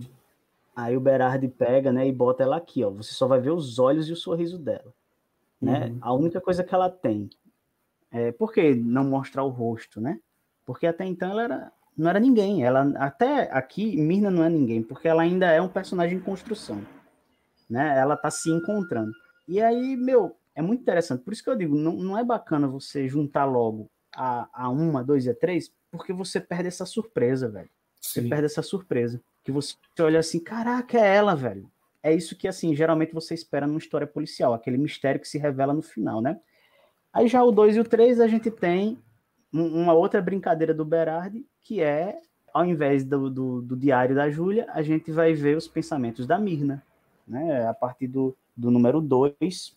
[0.74, 2.90] aí o Berardi pega, né, e bota ela aqui, ó.
[2.90, 4.94] Você só vai ver os olhos e o sorriso dela,
[5.60, 5.88] né?
[5.88, 5.98] Uhum.
[6.00, 7.28] A única coisa que ela tem
[8.12, 10.20] é por que não mostrar o rosto, né?
[10.64, 12.64] Porque até então ela era, não era ninguém.
[12.64, 16.80] Ela até aqui Mirna não é ninguém, porque ela ainda é um personagem em construção,
[17.68, 17.98] né?
[17.98, 19.10] Ela tá se encontrando.
[19.48, 21.22] E aí, meu, é muito interessante.
[21.22, 25.00] Por isso que eu digo, não, não é bacana você juntar logo a, a uma,
[25.00, 27.70] a dois e a três, porque você perde essa surpresa, velho.
[28.00, 28.28] Você Sim.
[28.28, 29.20] perde essa surpresa.
[29.44, 31.70] Que você olha assim, caraca, é ela, velho.
[32.02, 35.72] É isso que, assim, geralmente você espera numa história policial, aquele mistério que se revela
[35.72, 36.40] no final, né?
[37.12, 38.98] Aí já o 2 e o 3 a gente tem
[39.52, 42.20] uma outra brincadeira do Berardi, que é,
[42.52, 46.38] ao invés do, do, do diário da Júlia, a gente vai ver os pensamentos da
[46.38, 46.82] Mirna,
[47.26, 47.66] né?
[47.66, 49.76] A partir do, do número 2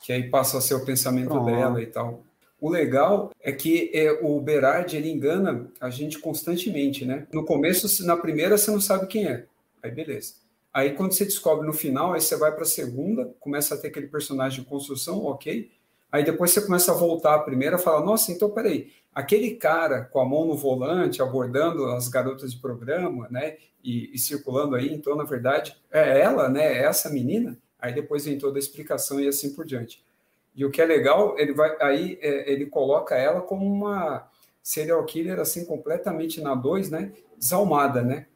[0.00, 2.24] que aí passa a ser o pensamento dela e tal.
[2.60, 7.26] O legal é que é, o Berardi ele engana a gente constantemente, né?
[7.32, 9.44] No começo, na primeira, você não sabe quem é.
[9.82, 10.34] Aí beleza.
[10.72, 13.88] Aí quando você descobre no final, aí você vai para a segunda, começa a ter
[13.88, 15.70] aquele personagem de construção, ok.
[16.10, 20.04] Aí depois você começa a voltar à primeira e fala, nossa, então peraí, aquele cara
[20.04, 23.56] com a mão no volante, abordando as garotas de programa, né?
[23.82, 26.64] E, e circulando aí, então na verdade é ela, né?
[26.64, 27.56] É essa menina.
[27.86, 30.04] Aí depois vem toda a explicação e assim por diante.
[30.54, 34.28] E o que é legal, ele vai aí é, ele coloca ela como uma
[34.62, 37.12] serial killer assim completamente na 2, né?
[37.38, 38.26] Desalmada, né?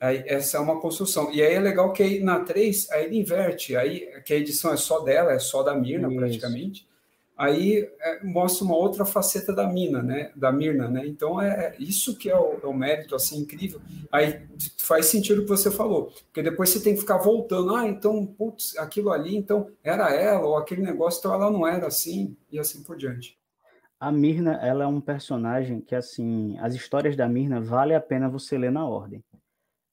[0.00, 1.32] Aí, essa é uma construção.
[1.32, 4.72] E aí é legal que aí, na 3, aí ele inverte, aí que a edição
[4.72, 6.16] é só dela, é só da Mirna Isso.
[6.16, 6.88] praticamente.
[7.42, 10.30] Aí é, mostra uma outra faceta da Mina, né?
[10.36, 11.04] Da Mirna, né?
[11.04, 13.80] Então é, é isso que é o, é o, mérito assim incrível.
[14.12, 14.46] Aí
[14.78, 17.74] faz sentido o que você falou, porque depois você tem que ficar voltando.
[17.74, 21.88] Ah, então putz, aquilo ali, então era ela ou aquele negócio, então ela não era
[21.88, 23.36] assim e assim por diante.
[23.98, 28.28] A Mirna, ela é um personagem que assim, as histórias da Mirna vale a pena
[28.28, 29.22] você ler na ordem.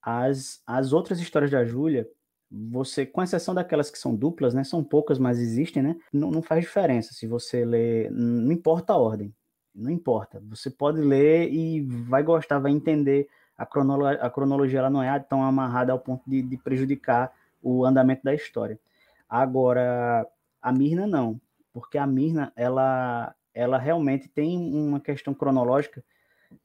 [0.03, 2.07] As, as outras histórias da Júlia,
[2.51, 6.41] você, com exceção daquelas que são duplas, né, são poucas, mas existem, né, não, não
[6.41, 9.33] faz diferença se você lê, não importa a ordem,
[9.73, 14.89] não importa, você pode ler e vai gostar, vai entender, a, cronolo a cronologia ela
[14.89, 17.31] não é tão amarrada ao ponto de, de prejudicar
[17.61, 18.79] o andamento da história.
[19.29, 20.25] Agora,
[20.61, 21.39] a Mirna não,
[21.71, 26.03] porque a Mirna, ela, ela realmente tem uma questão cronológica,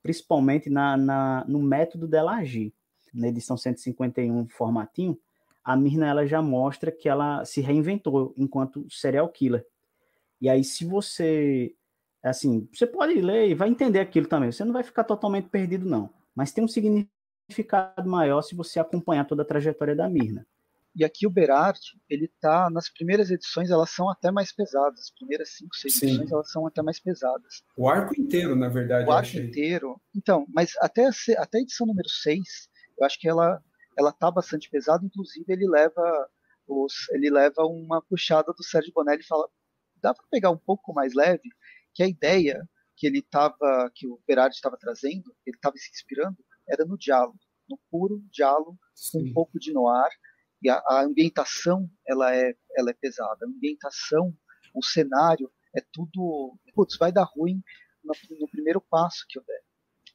[0.02, 2.72] principalmente na, na, no método dela agir.
[3.12, 5.16] Na edição 151, formatinho,
[5.64, 9.64] a Mirna ela já mostra que ela se reinventou enquanto serial killer.
[10.40, 11.74] E aí, se você.
[12.22, 14.50] Assim, você pode ler e vai entender aquilo também.
[14.50, 16.10] Você não vai ficar totalmente perdido, não.
[16.34, 20.46] Mas tem um significado maior se você acompanhar toda a trajetória da Mirna.
[20.96, 25.00] E aqui o Berard, ele tá nas primeiras edições, elas são até mais pesadas.
[25.00, 26.06] As primeiras cinco, seis Sim.
[26.06, 27.62] edições, elas são até mais pesadas.
[27.76, 29.08] O arco inteiro, na verdade.
[29.08, 29.46] O arco achei.
[29.46, 30.00] inteiro.
[30.14, 32.40] Então, mas até a, até a edição número 6,
[32.98, 33.60] eu acho que ela
[33.96, 36.28] ela tá bastante pesada, inclusive ele leva
[36.66, 39.48] os, ele leva uma puxada do Sérgio Bonelli e fala,
[40.02, 41.48] dá para pegar um pouco mais leve,
[41.92, 46.36] que a ideia que ele tava, que o Berardi estava trazendo, ele estava se inspirando,
[46.68, 48.78] era no diálogo, no puro diálogo,
[49.12, 50.10] com um pouco de noir,
[50.62, 54.34] e a, a, ambientação ela é, ela é pesada, a ambientação,
[54.74, 57.62] o cenário, é tudo, putz, vai dar ruim
[58.02, 59.62] no, no primeiro passo que eu der.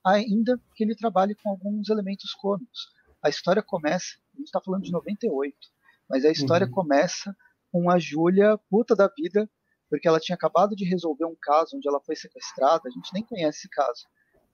[0.05, 2.87] Ainda que ele trabalhe com alguns elementos cômicos,
[3.21, 5.55] a história começa, a gente está falando de 98,
[6.09, 6.73] mas a história uhum.
[6.73, 7.35] começa
[7.71, 9.49] com a Júlia puta da vida,
[9.89, 13.23] porque ela tinha acabado de resolver um caso onde ela foi sequestrada, a gente nem
[13.23, 14.05] conhece esse caso,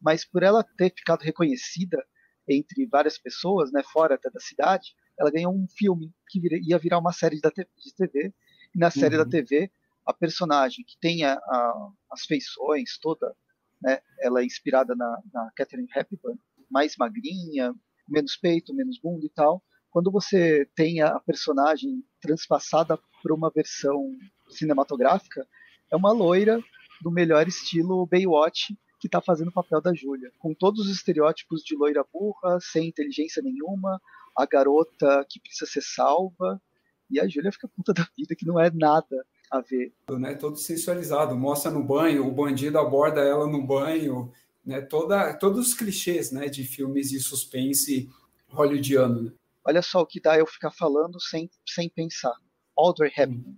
[0.01, 2.03] mas por ela ter ficado reconhecida
[2.47, 6.99] entre várias pessoas, né, fora até da cidade, ela ganhou um filme que ia virar
[6.99, 8.33] uma série de TV,
[8.73, 9.23] e na série uhum.
[9.23, 9.71] da TV,
[10.05, 13.35] a personagem que tem a, a, as feições toda,
[13.81, 17.73] né, ela é inspirada na, na Catherine Hepburn, mais magrinha,
[18.07, 19.63] menos peito, menos bunda e tal.
[19.89, 24.11] Quando você tem a personagem transpassada para uma versão
[24.49, 25.47] cinematográfica,
[25.91, 26.59] é uma loira
[27.01, 31.61] do melhor estilo Baywatch que está fazendo o papel da Júlia, com todos os estereótipos
[31.61, 34.01] de loira burra, sem inteligência nenhuma,
[34.35, 36.61] a garota que precisa ser salva,
[37.09, 39.93] e a Júlia fica puta da vida que não é nada a ver.
[40.09, 44.31] Né, todo sensualizado, mostra no banho, o bandido aborda ela no banho,
[44.65, 48.09] né, toda, todos os clichês né, de filmes de suspense
[48.49, 49.23] hollywoodiano.
[49.23, 49.31] Né?
[49.63, 52.35] Olha só o que dá eu ficar falando sem, sem pensar.
[52.75, 53.57] Audrey Hepburn.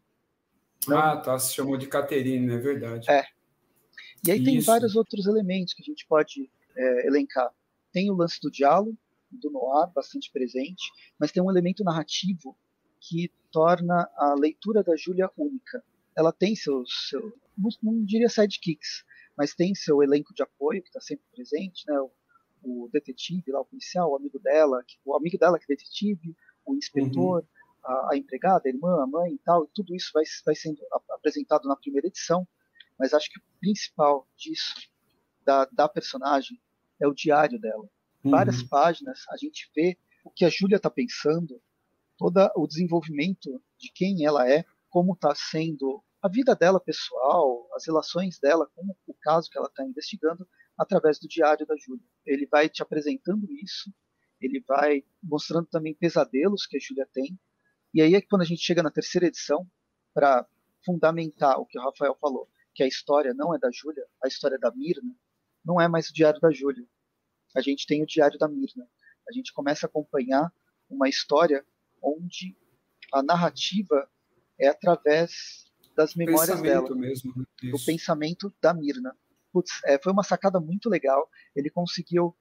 [0.90, 3.10] Ah, tá, se chamou de Catherine, é verdade.
[3.10, 3.26] É.
[4.26, 4.46] E aí Isso.
[4.46, 7.52] tem vários outros elementos que a gente pode é, elencar.
[7.92, 8.98] Tem o lance do diálogo,
[9.30, 10.84] do noir, bastante presente,
[11.20, 12.58] mas tem um elemento narrativo
[13.00, 15.84] que torna a leitura da Júlia única.
[16.16, 19.04] Ela tem seus, seus não, não diria sidekicks,
[19.38, 22.00] mas tem seu elenco de apoio que está sempre presente, né?
[22.00, 22.12] O,
[22.64, 26.36] o, detetive lá, o policial, o amigo dela, que, o amigo dela que é detetive,
[26.66, 27.48] o inspetor, uhum.
[27.84, 30.82] a, a, empregada, a irmã, a mãe e tal, e tudo isso vai, vai sendo
[31.12, 32.48] apresentado na primeira edição,
[32.98, 34.74] mas acho que o principal disso,
[35.46, 36.60] da, da personagem,
[37.00, 37.88] é o diário dela.
[38.24, 38.32] Uhum.
[38.32, 41.62] Várias páginas a gente vê o que a Júlia está pensando,
[42.18, 47.86] todo o desenvolvimento de quem ela é, como está sendo a vida dela pessoal, as
[47.86, 52.06] relações dela com o caso que ela está investigando através do diário da Júlia.
[52.26, 53.94] Ele vai te apresentando isso,
[54.40, 57.40] ele vai mostrando também pesadelos que a Júlia tem.
[57.94, 59.68] E aí é que quando a gente chega na terceira edição,
[60.14, 60.48] para
[60.84, 64.56] fundamentar o que o Rafael falou, que a história não é da Júlia, a história
[64.56, 65.16] é da Mirna,
[65.64, 66.86] não é mais o diário da Júlia.
[67.56, 68.88] A gente tem o diário da Mirna.
[69.30, 70.52] A gente começa a acompanhar
[70.90, 71.66] uma história
[72.02, 72.58] onde
[73.14, 74.10] a narrativa
[74.60, 75.67] é através
[75.98, 76.96] das memórias dela.
[76.96, 77.72] Mesmo, né?
[77.74, 79.18] O pensamento da Mirna.
[79.52, 81.28] Putz, é, foi uma sacada muito legal.
[81.56, 82.38] Ele conseguiu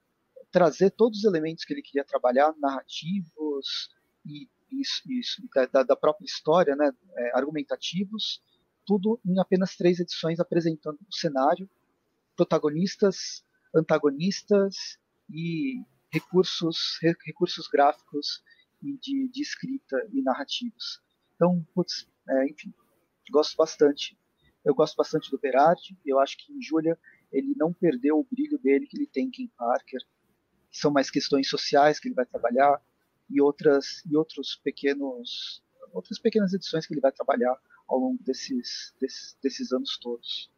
[0.51, 3.89] trazer todos os elementos que ele queria trabalhar, narrativos
[4.23, 5.41] e isso, isso
[5.71, 8.41] da, da, própria história, né, é, argumentativos,
[8.85, 11.69] tudo em apenas três edições apresentando o cenário,
[12.35, 13.43] protagonistas,
[13.73, 18.43] antagonistas e recursos, recursos gráficos
[18.83, 21.01] e de, de escrita e narrativos.
[21.35, 22.73] Então, putz, é, enfim,
[23.31, 24.17] gosto bastante.
[24.63, 25.97] Eu gosto bastante do Berardi.
[26.05, 26.97] Eu acho que em Julia
[27.31, 30.01] ele não perdeu o brilho dele que ele tem em Parker,
[30.71, 32.81] que são mais questões sociais que ele vai trabalhar
[33.29, 35.61] e outras e outros pequenos
[35.93, 37.55] outras pequenas edições que ele vai trabalhar
[37.87, 40.51] ao longo desses, desses, desses anos todos.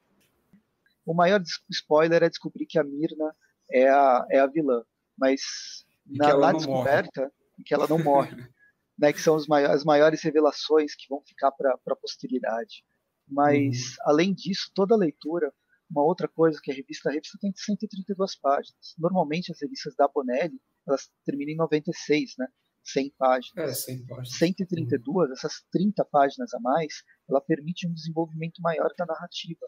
[1.05, 3.35] O maior spoiler é descobrir que a Mirna
[3.71, 4.83] é a, é a vilã,
[5.17, 7.63] mas na, na descoberta, morre.
[7.65, 8.31] que ela não morre,
[8.99, 9.47] né, que são as
[9.85, 12.83] maiores, revelações que vão ficar para a posteridade.
[13.27, 14.03] Mas, uhum.
[14.05, 15.53] além disso, toda a leitura,
[15.89, 18.95] uma outra coisa que a revista, a revista tem 132 páginas.
[18.97, 22.47] Normalmente as revistas da Bonelli, elas terminam em 96, né?
[22.83, 23.69] 100 páginas.
[23.69, 24.37] É, 100 páginas.
[24.37, 25.33] 132, uhum.
[25.33, 29.65] essas 30 páginas a mais, ela permite um desenvolvimento maior da narrativa.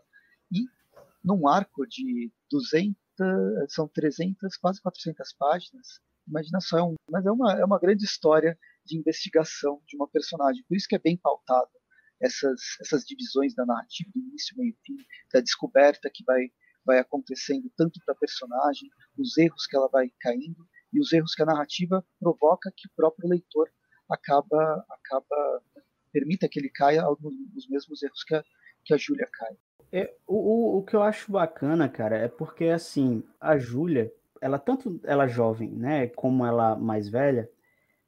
[0.52, 0.66] E
[1.24, 2.96] num arco de 200,
[3.70, 8.04] são 300, quase 400 páginas, imagina só, é um, mas é uma, é uma grande
[8.04, 8.58] história
[8.92, 10.64] de investigação de uma personagem.
[10.68, 11.70] Por isso que é bem pautado
[12.22, 14.96] essas, essas divisões da narrativa, do início, meio fim,
[15.34, 16.50] da descoberta que vai,
[16.86, 21.34] vai acontecendo tanto para a personagem, os erros que ela vai caindo e os erros
[21.34, 23.70] que a narrativa provoca que o próprio leitor
[24.10, 25.64] acaba, acaba
[26.12, 28.44] permita que ele caia nos mesmos erros que a,
[28.84, 29.58] que a Júlia cai.
[29.94, 35.00] É, o, o que eu acho bacana, cara, é porque assim, a Júlia, ela tanto
[35.04, 37.50] ela jovem, né, como ela mais velha,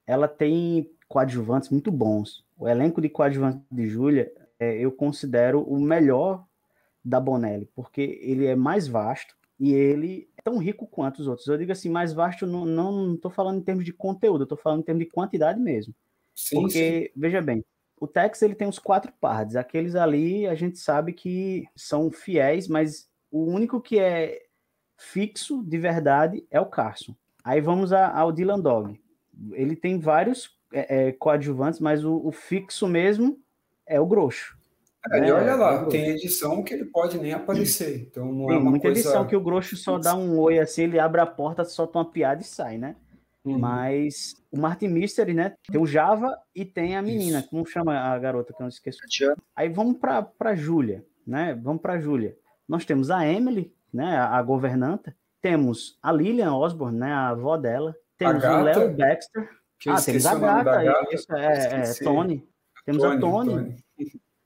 [0.05, 2.45] ela tem coadjuvantes muito bons.
[2.57, 6.45] O elenco de coadjuvantes de Júlia, é, eu considero o melhor
[7.03, 11.47] da Bonelli, porque ele é mais vasto e ele é tão rico quanto os outros.
[11.47, 14.55] Eu digo assim, mais vasto, não, não, tô falando em termos de conteúdo, eu tô
[14.55, 15.93] falando em termos de quantidade mesmo.
[16.35, 17.19] Sim, porque, sim.
[17.19, 17.63] veja bem,
[17.99, 19.55] o Tex ele tem os quatro pardes.
[19.55, 24.41] Aqueles ali a gente sabe que são fiéis, mas o único que é
[24.97, 27.15] fixo de verdade é o Carson.
[27.43, 28.99] Aí vamos a, ao Dylan Dog.
[29.51, 33.39] Ele tem vários é, é, coadjuvantes, mas o, o, fixo mesmo
[33.85, 34.57] é o grosso.
[35.11, 35.27] É, né?
[35.27, 38.07] E olha lá, é tem edição que ele pode nem aparecer.
[38.09, 38.99] Então não tem é uma muita coisa...
[38.99, 42.09] edição que o grosso só dá um oi assim, ele abre a porta, solta uma
[42.09, 42.95] piada e sai, né?
[43.43, 43.59] Uhum.
[43.59, 45.55] Mas o Martin Mystery, né?
[45.69, 47.49] Tem o Java e tem a menina, Isso.
[47.49, 48.99] como chama a garota que eu não esqueço.
[49.55, 51.53] Aí vamos para para Júlia, né?
[51.61, 52.37] Vamos para Júlia.
[52.67, 54.17] Nós temos a Emily, né?
[54.17, 55.13] A, a, governanta.
[55.41, 57.11] Temos a Lilian Osborne, né?
[57.11, 57.93] A avó dela.
[58.23, 59.49] Temos o Léo Baxter.
[59.87, 61.15] ah, temos a gata, gata.
[61.15, 62.47] Isso é, é Tony.
[62.85, 63.51] Temos Tony, a Tony.
[63.51, 63.83] Tony.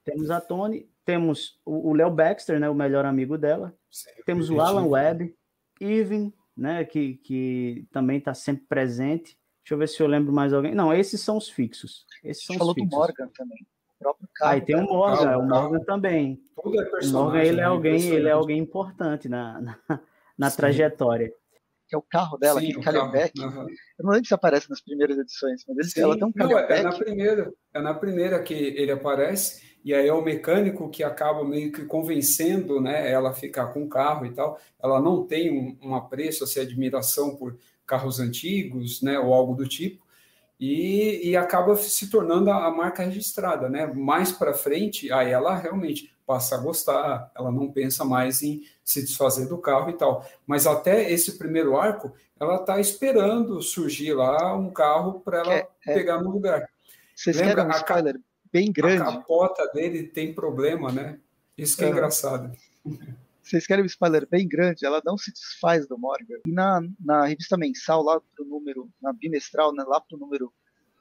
[0.04, 0.90] Temos a Tony.
[1.08, 2.70] Temos o Léo Baxter, né?
[2.70, 3.74] O melhor amigo dela.
[4.26, 5.34] temos o Alan Webb,
[5.80, 6.84] Irving, né?
[6.84, 9.38] Que, que também está sempre presente.
[9.64, 10.76] Deixa eu ver se eu lembro mais alguém.
[10.76, 12.06] Não, esses são os fixos.
[12.22, 12.90] Esses são falou os fixos.
[12.90, 13.66] do Morgan também.
[14.00, 16.44] O próprio Aí tem o Morgan, carro, o Morgan também.
[16.62, 17.10] Tudo é personagem.
[17.10, 17.64] O Morgan ele é né?
[17.64, 20.00] alguém, ele é alguém importante na, na,
[20.38, 21.34] na trajetória.
[21.88, 23.40] Que é o carro dela, Sim, aquele Calhambeck.
[23.40, 23.68] Uhum.
[23.98, 26.58] Eu não lembro se aparece nas primeiras edições, mas ele, Sim, ela tem um não,
[26.58, 31.04] é, na primeira, é na primeira que ele aparece, e aí é o mecânico que
[31.04, 34.60] acaba meio que convencendo né, ela a ficar com o carro e tal.
[34.84, 39.66] Ela não tem um, um apreço, assim, admiração por carros antigos, né, ou algo do
[39.66, 40.06] tipo,
[40.60, 43.86] e, e acaba se tornando a, a marca registrada, né?
[43.88, 49.02] Mais para frente, aí ela realmente passa a gostar, ela não pensa mais em se
[49.02, 50.30] desfazer do carro e tal.
[50.46, 55.70] Mas até esse primeiro arco, ela está esperando surgir lá um carro para ela é,
[55.86, 55.94] é.
[55.94, 56.70] pegar no lugar.
[57.16, 58.20] Vocês Lembra, querem um spoiler a,
[58.52, 59.02] bem grande?
[59.04, 61.18] A capota dele tem problema, né?
[61.58, 62.52] Isso que é, é engraçado.
[63.42, 64.86] Vocês querem um spoiler bem grande?
[64.86, 66.40] Ela não se desfaz do Morgan.
[66.46, 70.54] E na, na revista mensal, lá pro número, na bimestral, né, lá pro número,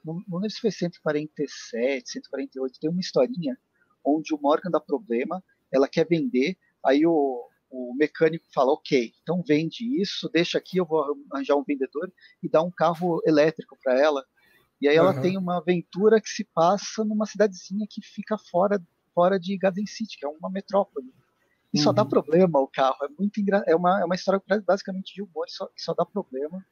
[0.05, 3.59] não lembro se foi 147, 148, tem uma historinha
[4.07, 5.43] onde o Morgan dá problema,
[5.73, 10.87] ela quer vender, aí o, o mecânico fala, ok, então vende isso, deixa aqui, eu
[10.87, 14.25] vou arranjar um vendedor e dá um carro elétrico para ela.
[14.81, 15.23] E aí ela uhum.
[15.23, 18.81] tem uma aventura que se passa numa cidadezinha que fica fora,
[19.15, 21.07] fora de Garden City, que é uma metrópole.
[21.73, 21.85] E uhum.
[21.85, 22.09] só dá uhum.
[22.09, 22.97] problema o carro.
[23.03, 23.65] É muito engra...
[23.67, 26.65] é, uma, é uma história basicamente de humor, só, só dá problema.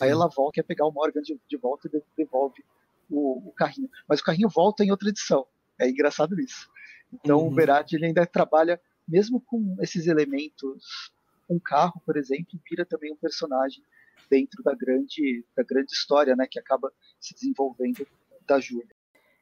[0.00, 2.64] Aí ela volta, quer pegar o Morgan de, de volta e devolve
[3.08, 3.88] o, o, carrinho.
[4.08, 5.46] Mas o carrinho volta em outra edição.
[5.82, 6.68] É engraçado isso.
[7.12, 7.48] Então uhum.
[7.48, 11.12] o Berardi ele ainda trabalha, mesmo com esses elementos,
[11.48, 13.82] um carro, por exemplo, vira também um personagem
[14.30, 16.90] dentro da grande, da grande história, né, que acaba
[17.20, 18.06] se desenvolvendo
[18.46, 18.94] da Júlia.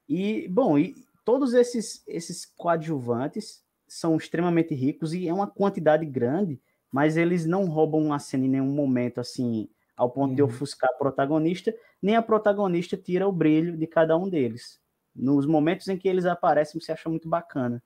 [0.09, 0.95] E bom, e
[1.25, 6.61] todos esses esses coadjuvantes são extremamente ricos e é uma quantidade grande,
[6.91, 10.37] mas eles não roubam a cena em nenhum momento, assim, ao ponto uhum.
[10.37, 14.81] de ofuscar a protagonista, nem a protagonista tira o brilho de cada um deles.
[15.15, 17.83] Nos momentos em que eles aparecem, você acha muito bacana,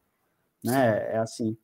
[0.63, 1.13] né?
[1.13, 1.57] É assim.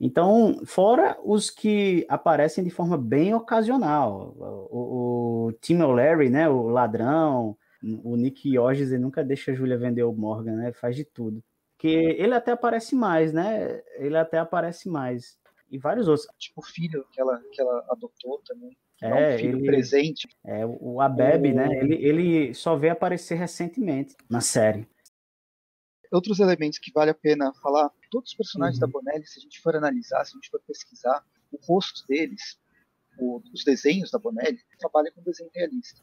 [0.00, 4.36] Então, fora os que aparecem de forma bem ocasional,
[4.70, 7.56] o, o Tim O'Leary, né, o ladrão,
[8.04, 10.72] o Nick Yorges, ele nunca deixa a Julia vender o Morgan, né?
[10.72, 11.42] Faz de tudo
[11.78, 13.80] que ele até aparece mais, né?
[13.96, 15.38] Ele até aparece mais.
[15.70, 16.26] E vários outros.
[16.36, 18.76] Tipo o filho que ela, que ela adotou também.
[19.00, 20.28] É, é um filho ele, presente.
[20.44, 21.54] É, o Abeb, o...
[21.54, 21.68] né?
[21.78, 24.88] Ele, ele só veio aparecer recentemente na série.
[26.10, 28.86] Outros elementos que vale a pena falar, todos os personagens uhum.
[28.86, 32.58] da Bonelli, se a gente for analisar, se a gente for pesquisar, o rosto deles,
[33.18, 36.02] o, os desenhos da Bonelli, trabalha com desenho realista.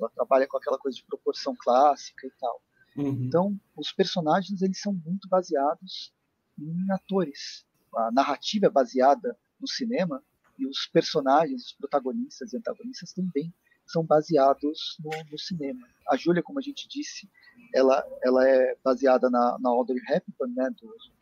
[0.00, 2.62] Ela trabalha com aquela coisa de proporção clássica e tal.
[2.96, 3.24] Uhum.
[3.24, 6.12] Então, os personagens eles são muito baseados
[6.58, 7.64] em atores.
[7.94, 10.22] A narrativa é baseada no cinema
[10.58, 13.52] e os personagens, os protagonistas e antagonistas também
[13.94, 15.86] são baseados no, no cinema.
[16.08, 17.30] A Júlia, como a gente disse,
[17.72, 21.12] ela, ela é baseada na, na Audrey Hepburn, né, dos,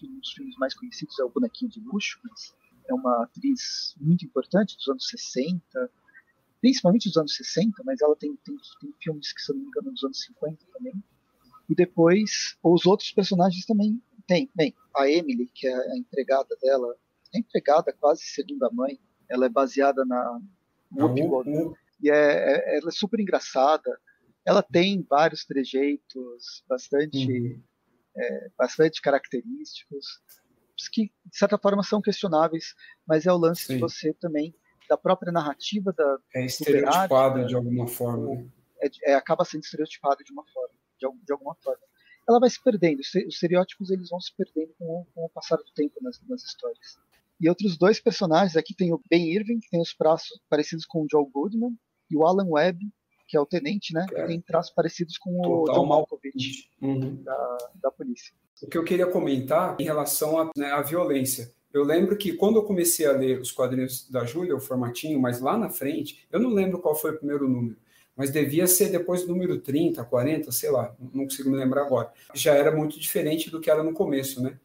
[0.00, 2.54] dos filmes mais conhecidos é o Bonequinho de Luxo, mas
[2.88, 5.90] é uma atriz muito importante dos anos 60,
[6.60, 9.90] principalmente dos anos 60, mas ela tem, tem, tem filmes que, se não me engano,
[9.90, 10.94] dos anos 50 também.
[11.68, 14.48] E depois, os outros personagens também tem.
[14.54, 16.94] Bem, a Emily, que é a empregada dela,
[17.34, 20.40] é empregada quase segunda mãe, ela é baseada na
[20.92, 23.98] Whoopi Goldberg, e é, é, ela é super engraçada.
[24.44, 27.62] Ela tem vários trejeitos bastante, uhum.
[28.16, 30.06] é, bastante característicos,
[30.92, 32.74] que de certa forma são questionáveis,
[33.06, 33.74] mas é o lance Sim.
[33.74, 34.54] de você também
[34.88, 38.48] da própria narrativa da é estereotipada de alguma forma né?
[38.80, 41.82] é, é, acaba sendo estereotipado de uma forma de, de, alguma forma
[42.28, 45.56] ela vai se perdendo os estereótipos eles vão se perdendo com o, com o passar
[45.56, 46.98] do tempo nas, nas, histórias
[47.40, 51.02] e outros dois personagens aqui tem o Ben Irving que tem os traços parecidos com
[51.02, 51.76] o Joe Goodman
[52.10, 52.80] e o Alan Webb
[53.28, 57.22] que é o tenente né tem traços parecidos com Total o John Malkovich uhum.
[57.22, 58.32] da, da polícia
[58.62, 62.62] o que eu queria comentar em relação à né, violência eu lembro que quando eu
[62.62, 66.48] comecei a ler os quadrinhos da Júlia, o formatinho, mas lá na frente, eu não
[66.48, 67.76] lembro qual foi o primeiro número,
[68.16, 72.10] mas devia ser depois do número 30, 40, sei lá, não consigo me lembrar agora.
[72.32, 74.58] Já era muito diferente do que era no começo, né?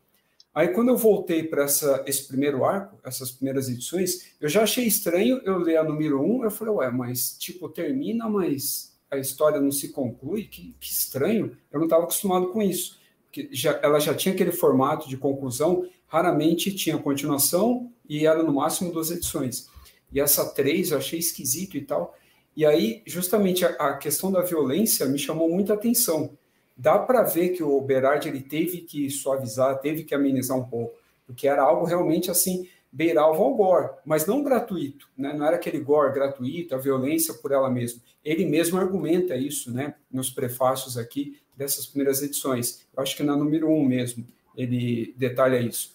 [0.54, 5.42] Aí quando eu voltei para esse primeiro arco, essas primeiras edições, eu já achei estranho
[5.46, 9.72] eu ler a número 1, eu falei, ué, mas tipo, termina, mas a história não
[9.72, 13.00] se conclui, que, que estranho, eu não estava acostumado com isso.
[13.32, 18.54] Que já, ela já tinha aquele formato de conclusão raramente tinha continuação e era no
[18.54, 19.70] máximo duas edições.
[20.12, 22.14] E essa três eu achei esquisito e tal.
[22.54, 26.38] E aí, justamente, a, a questão da violência me chamou muita atenção.
[26.82, 30.98] Dá para ver que o Berardi ele teve que suavizar, teve que amenizar um pouco,
[31.28, 35.32] porque era algo realmente assim, beirava ao gore, mas não gratuito, né?
[35.32, 38.02] não era aquele gore gratuito, a violência por ela mesma.
[38.26, 39.94] Ele mesmo argumenta isso né?
[40.12, 42.84] nos prefácios aqui dessas primeiras edições.
[42.98, 44.26] Eu acho que na número um mesmo
[44.58, 45.94] ele detalha isso.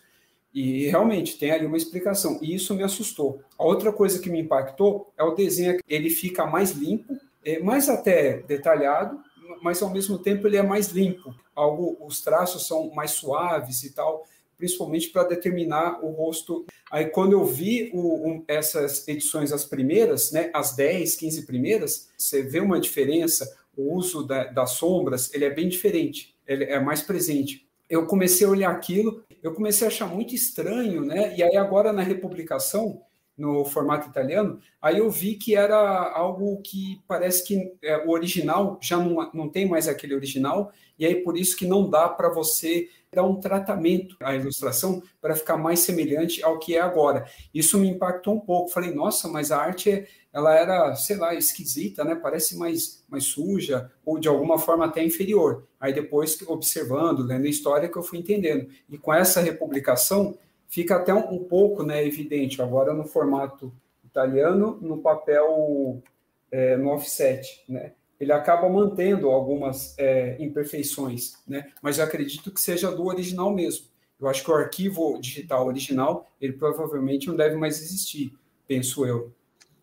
[0.54, 2.38] E realmente tem ali uma explicação.
[2.40, 3.40] E isso me assustou.
[3.58, 5.80] A outra coisa que me impactou é o desenho.
[5.88, 9.20] Ele fica mais limpo, é mais até detalhado,
[9.62, 11.34] mas ao mesmo tempo ele é mais limpo.
[11.54, 14.26] Algo, os traços são mais suaves e tal,
[14.56, 16.64] principalmente para determinar o rosto.
[16.90, 22.08] Aí quando eu vi o, um, essas edições, as primeiras, né, as 10, 15 primeiras,
[22.16, 23.56] você vê uma diferença.
[23.76, 28.46] O uso da, das sombras ele é bem diferente, ele é mais presente eu comecei
[28.46, 31.34] a olhar aquilo, eu comecei a achar muito estranho, né?
[31.36, 33.00] E aí agora na republicação,
[33.36, 35.76] no formato italiano, aí eu vi que era
[36.14, 41.04] algo que parece que é, o original já não, não tem mais aquele original, e
[41.04, 45.56] aí por isso que não dá para você dar um tratamento à ilustração para ficar
[45.56, 47.26] mais semelhante ao que é agora.
[47.52, 48.70] Isso me impactou um pouco.
[48.70, 52.14] Falei, nossa, mas a arte ela era, sei lá, esquisita, né?
[52.14, 55.66] Parece mais, mais suja ou de alguma forma até inferior.
[55.80, 58.68] Aí depois, observando, lendo a história, que eu fui entendendo.
[58.86, 60.36] E com essa republicação,
[60.68, 63.72] fica até um, um pouco né, evidente, agora no formato
[64.04, 66.02] italiano, no papel,
[66.50, 67.92] é, no offset, né?
[68.18, 71.70] Ele acaba mantendo algumas é, imperfeições, né?
[71.82, 73.86] Mas eu acredito que seja do original mesmo.
[74.18, 78.32] Eu acho que o arquivo digital original, ele provavelmente não deve mais existir,
[78.66, 79.34] penso eu.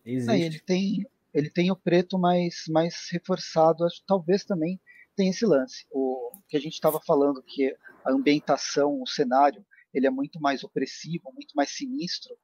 [0.04, 0.42] Existe.
[0.42, 4.80] ele tem ele tem o preto mais mais reforçado, acho, talvez também
[5.16, 5.86] tem esse lance.
[5.92, 7.74] O que a gente estava falando que
[8.04, 9.64] a ambientação, o cenário,
[9.94, 12.36] ele é muito mais opressivo, muito mais sinistro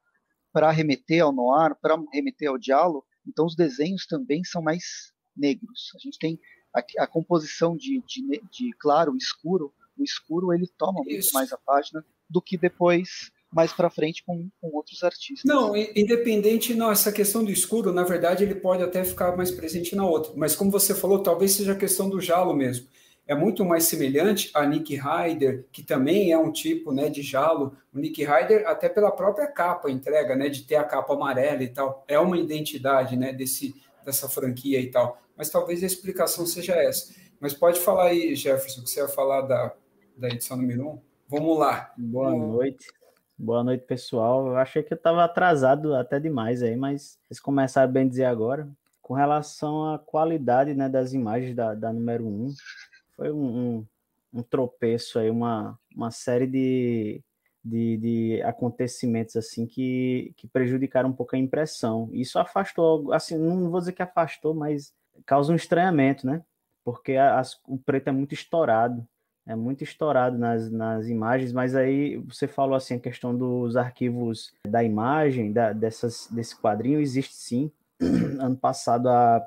[0.53, 3.05] para remeter ao noir, para remeter ao diálogo.
[3.27, 5.93] Então os desenhos também são mais negros.
[5.95, 6.39] A gente tem
[6.75, 9.73] a, a composição de, de, de, claro, escuro.
[9.99, 11.11] O escuro ele toma Isso.
[11.11, 15.43] muito mais a página do que depois mais para frente com, com, outros artistas.
[15.45, 19.97] Não, independente, não, essa questão do escuro, na verdade, ele pode até ficar mais presente
[19.97, 20.33] na outra.
[20.37, 22.87] Mas como você falou, talvez seja a questão do jalo mesmo.
[23.27, 27.77] É muito mais semelhante a Nick Ryder, que também é um tipo né, de jalo.
[27.95, 31.69] O Nick Ryder, até pela própria capa, entrega, né, de ter a capa amarela e
[31.69, 32.05] tal.
[32.09, 35.21] É uma identidade né, desse, dessa franquia e tal.
[35.37, 37.15] Mas talvez a explicação seja essa.
[37.41, 39.73] Mas pode falar aí, Jefferson, que você ia falar da,
[40.17, 41.01] da edição número 1.
[41.29, 41.93] Vamos lá.
[41.97, 42.85] Boa noite.
[43.39, 44.49] Boa noite, pessoal.
[44.49, 48.69] Eu achei que eu estava atrasado até demais aí, mas vocês começaram bem dizer agora.
[49.01, 52.55] Com relação à qualidade né, das imagens da, da número 1,
[53.21, 53.87] foi um, um,
[54.33, 57.23] um tropeço aí, uma, uma série de,
[57.63, 62.09] de, de, acontecimentos assim que, que prejudicaram um pouco a impressão.
[62.15, 64.95] Isso afastou, assim, não vou dizer que afastou, mas
[65.27, 66.43] causa um estranhamento, né?
[66.83, 67.15] Porque
[67.69, 69.07] o preto é muito estourado,
[69.47, 74.55] é muito estourado nas, nas imagens, mas aí você falou assim a questão dos arquivos
[74.67, 77.71] da imagem, da, dessas, desse quadrinho, existe sim.
[78.41, 79.47] ano passado a,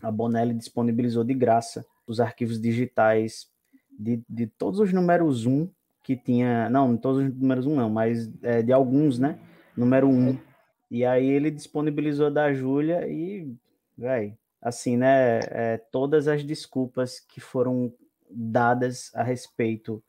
[0.00, 3.48] a Bonelli disponibilizou de graça os arquivos digitais
[3.90, 5.68] de, de todos os números 1
[6.02, 6.68] que tinha.
[6.68, 9.38] Não, todos os números 1 não, mas é, de alguns, né?
[9.76, 10.36] Número 1.
[10.90, 13.54] E aí ele disponibilizou da Júlia e,
[13.96, 15.38] velho, assim, né?
[15.50, 17.92] É, todas as desculpas que foram
[18.28, 20.02] dadas a respeito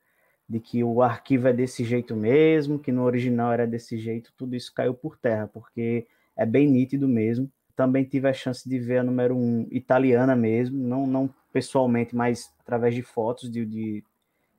[0.48, 4.56] de que o arquivo é desse jeito mesmo, que no original era desse jeito, tudo
[4.56, 7.50] isso caiu por terra, porque é bem nítido mesmo.
[7.74, 12.52] Também tive a chance de ver a número 1 italiana mesmo, não, não pessoalmente, mas
[12.60, 14.04] através de fotos de, de,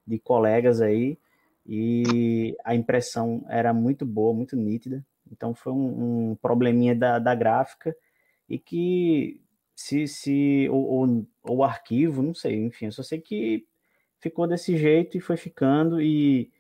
[0.06, 1.18] de colegas aí,
[1.66, 5.06] e a impressão era muito boa, muito nítida.
[5.32, 7.96] Então foi um, um probleminha da, da gráfica
[8.50, 9.42] e que
[9.76, 13.66] se, se o, o, o, arquivo, não sei, enfim, eu só sei que
[14.20, 16.52] ficou desse jeito e foi ficando e,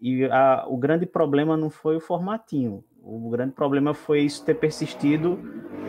[0.00, 4.54] e a, o grande problema não foi o formatinho, o grande problema foi isso ter
[4.54, 5.38] persistido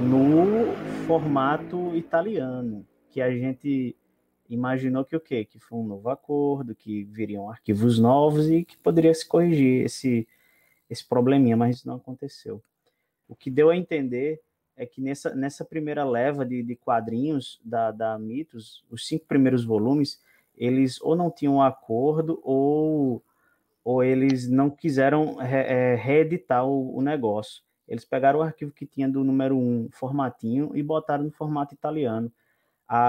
[0.01, 0.73] no
[1.05, 3.95] formato italiano, que a gente
[4.49, 5.45] imaginou que o quê?
[5.45, 10.27] Que foi um novo acordo, que viriam arquivos novos e que poderia se corrigir esse,
[10.89, 12.61] esse probleminha, mas isso não aconteceu.
[13.27, 14.41] O que deu a entender
[14.75, 19.63] é que nessa, nessa primeira leva de, de quadrinhos da, da Mitos, os cinco primeiros
[19.63, 20.19] volumes,
[20.57, 23.23] eles ou não tinham acordo ou,
[23.83, 27.61] ou eles não quiseram re, é, reeditar o, o negócio.
[27.87, 32.31] Eles pegaram o arquivo que tinha do número um formatinho e botaram no formato italiano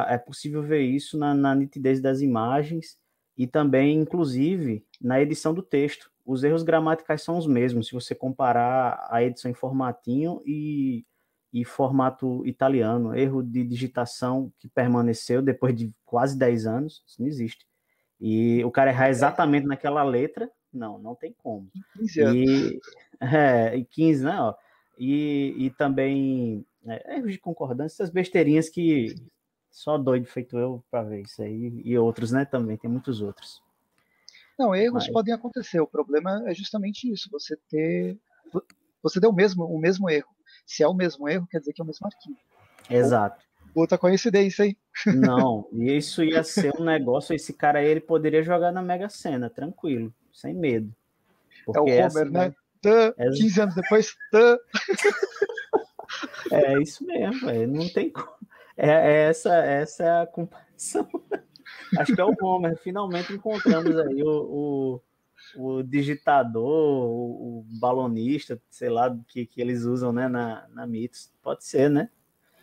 [0.09, 2.97] é possível ver isso na, na nitidez das imagens
[3.37, 6.11] e também, inclusive, na edição do texto.
[6.25, 11.05] Os erros gramaticais são os mesmos, se você comparar a edição em formatinho e,
[11.53, 13.15] e formato italiano.
[13.15, 17.67] Erro de digitação que permaneceu depois de quase 10 anos, isso não existe.
[18.21, 21.71] E o cara errar exatamente naquela letra, não, não tem como.
[21.97, 22.37] 15 anos.
[22.37, 22.81] E,
[23.21, 24.41] é, e 15, né?
[24.41, 24.55] Ó,
[24.99, 29.15] e, e também é, erros de concordância, essas besteirinhas que
[29.71, 31.83] só doido feito eu para ver isso aí.
[31.85, 32.45] E outros, né?
[32.45, 33.63] Também, tem muitos outros.
[34.59, 35.13] Não, erros Mas...
[35.13, 35.81] podem acontecer.
[35.81, 37.29] O problema é justamente isso.
[37.33, 38.17] Você ter.
[39.03, 40.29] Você deu o mesmo, o mesmo erro.
[40.65, 42.39] Se é o mesmo erro, quer dizer que é o mesmo arquivo.
[42.89, 43.45] Exato.
[43.75, 44.77] Puta coincidência, hein?
[45.07, 47.35] Não, isso ia ser um negócio.
[47.35, 50.95] Esse cara aí ele poderia jogar na Mega Sena, tranquilo, sem medo.
[51.75, 52.55] é o Homer, essa, né?
[52.81, 53.31] Tã, é...
[53.31, 54.59] 15 anos depois, tã.
[56.53, 57.67] É isso mesmo, véio.
[57.67, 58.37] não tem como.
[58.77, 61.09] É, é, essa, essa é a comparação.
[61.99, 62.77] Acho que é o Homer.
[62.79, 65.01] Finalmente encontramos aí o,
[65.57, 70.87] o, o digitador, o, o, balonista, sei lá, que, que eles usam né, na, na
[70.87, 71.33] Mitos.
[71.43, 72.11] Pode ser, né?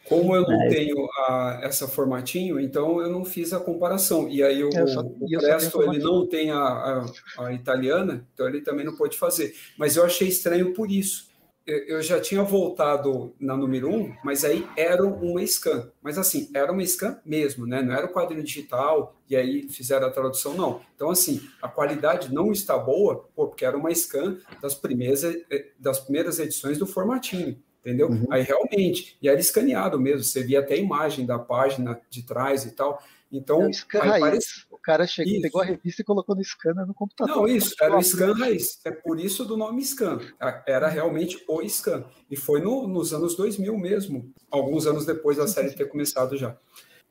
[0.07, 0.69] Como eu não é.
[0.69, 4.27] tenho a, essa formatinho, então eu não fiz a comparação.
[4.27, 7.05] E aí o, só, o Presto, ele não tem a, a,
[7.39, 9.53] a, italiana, então ele também não pode fazer.
[9.77, 11.31] Mas eu achei estranho por isso
[11.65, 15.91] eu já tinha voltado na número 1, um, mas aí era uma scan.
[16.01, 17.81] Mas assim, era uma scan mesmo, né?
[17.81, 20.81] Não era o quadrinho digital e aí fizeram a tradução, não.
[20.95, 25.67] Então, assim, a qualidade não está boa, pô, porque era uma scan das primeiras, eh,
[25.79, 28.09] das primeiras edições do formatinho, entendeu?
[28.09, 28.27] Uhum.
[28.29, 32.63] Aí realmente, e era escaneado mesmo, você via até a imagem da página de trás
[32.65, 33.01] e tal.
[33.31, 34.65] Então, é parece...
[34.69, 35.41] o cara chegou, isso.
[35.41, 37.35] pegou a revista e colocou no scanner no computador.
[37.35, 38.79] Não, isso, era o scan raiz.
[38.83, 40.19] É por isso do nome scan.
[40.67, 42.03] Era realmente o scan.
[42.29, 46.57] E foi no, nos anos 2000 mesmo, alguns anos depois da série ter começado já.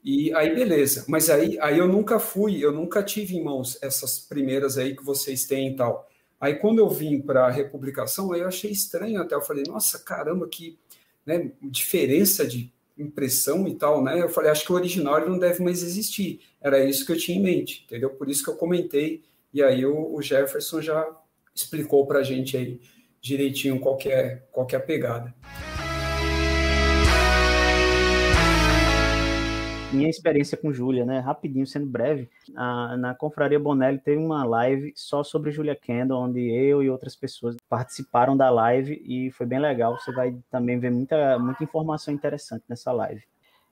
[0.04, 1.06] E aí, beleza.
[1.08, 5.04] Mas aí, aí eu nunca fui, eu nunca tive em mãos essas primeiras aí que
[5.04, 6.06] vocês têm e tal.
[6.40, 9.34] Aí quando eu vim para a republicação, aí eu achei estranho até.
[9.34, 10.78] Eu falei, nossa, caramba, que
[11.26, 14.20] né, diferença de impressão e tal, né?
[14.20, 16.40] Eu falei, acho que o original não deve mais existir.
[16.60, 18.10] Era isso que eu tinha em mente, entendeu?
[18.10, 19.22] Por isso que eu comentei.
[19.52, 21.06] E aí o, o Jefferson já
[21.54, 22.80] explicou para a gente aí
[23.20, 25.34] direitinho qual é, qual é a pegada.
[29.92, 31.18] Minha experiência com Júlia, né?
[31.18, 32.28] Rapidinho, sendo breve.
[32.54, 37.16] A, na Confraria Bonelli teve uma live só sobre Julia Kendall, onde eu e outras
[37.16, 39.98] pessoas participaram da live e foi bem legal.
[39.98, 43.22] Você vai também ver muita, muita informação interessante nessa live.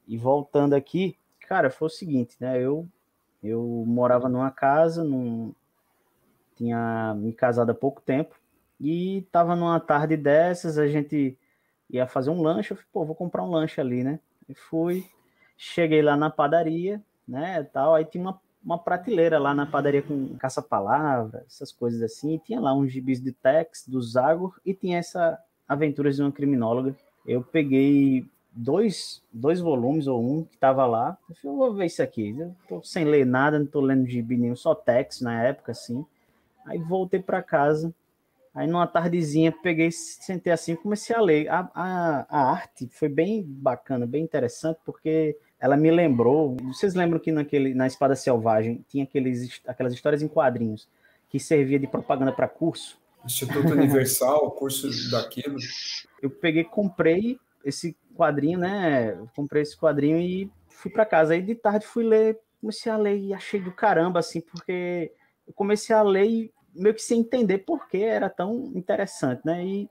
[0.06, 2.60] E voltando aqui, cara, foi o seguinte, né?
[2.60, 2.88] Eu,
[3.42, 5.54] eu morava numa casa, num,
[6.56, 8.34] tinha me casado há pouco tempo
[8.80, 11.38] e tava numa tarde dessas, a gente
[11.88, 14.20] ia fazer um lanche, eu falei, pô, vou comprar um lanche ali, né?
[14.48, 15.06] E fui,
[15.58, 20.36] Cheguei lá na padaria, né, tal, aí tinha uma uma prateleira lá na padaria com
[20.36, 22.34] caça-palavra, essas coisas assim.
[22.34, 26.32] E tinha lá uns gibis de Tex, do Zagor, e tinha essa Aventuras de uma
[26.32, 26.94] Criminóloga.
[27.26, 31.16] Eu peguei dois, dois volumes ou um que tava lá.
[31.28, 32.36] Eu falei, vou ver isso aqui.
[32.38, 36.04] Eu tô sem ler nada, não tô lendo gibi nenhum, só Tex na época, assim.
[36.66, 37.94] Aí voltei para casa.
[38.54, 41.48] Aí numa tardezinha peguei, sentei assim, comecei a ler.
[41.48, 46.56] A, a, a arte foi bem bacana, bem interessante, porque ela me lembrou.
[46.62, 50.88] Vocês lembram que naquele, na Espada Selvagem tinha aqueles, aquelas histórias em quadrinhos
[51.28, 52.98] que servia de propaganda para curso?
[53.24, 55.56] Instituto Universal, curso daquilo.
[56.22, 59.18] Eu peguei, comprei esse quadrinho, né?
[59.34, 61.34] Comprei esse quadrinho e fui para casa.
[61.34, 65.12] Aí de tarde fui ler, comecei a ler e achei do caramba, assim, porque
[65.46, 69.64] eu comecei a ler e meio que sem entender por que era tão interessante, né?
[69.64, 69.90] E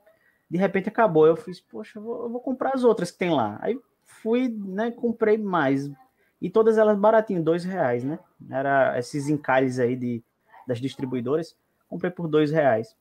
[0.50, 1.26] de repente acabou.
[1.26, 3.58] Eu fiz, poxa, eu vou, eu vou comprar as outras que tem lá.
[3.60, 3.78] Aí
[4.22, 5.90] fui, né, comprei mais.
[6.40, 8.18] E todas elas baratinho, dois reais, né?
[8.50, 10.22] Era esses encalhes aí de,
[10.66, 11.56] das distribuidoras.
[11.88, 12.94] Comprei por dois reais.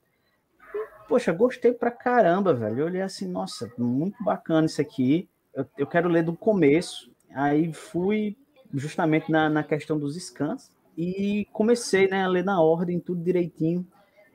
[1.07, 2.79] poxa, gostei pra caramba, velho.
[2.79, 5.29] Eu olhei assim, nossa, muito bacana isso aqui.
[5.53, 7.11] Eu, eu quero ler do começo.
[7.33, 8.35] Aí fui
[8.73, 13.85] justamente na, na questão dos scans e comecei né, a ler na ordem, tudo direitinho.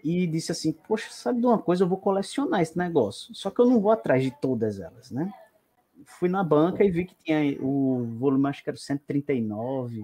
[0.05, 1.85] E disse assim: Poxa, sabe de uma coisa?
[1.85, 3.35] Eu vou colecionar esse negócio.
[3.35, 5.33] Só que eu não vou atrás de todas elas, né?
[6.07, 10.03] Fui na banca e vi que tinha o volume, acho que era 139,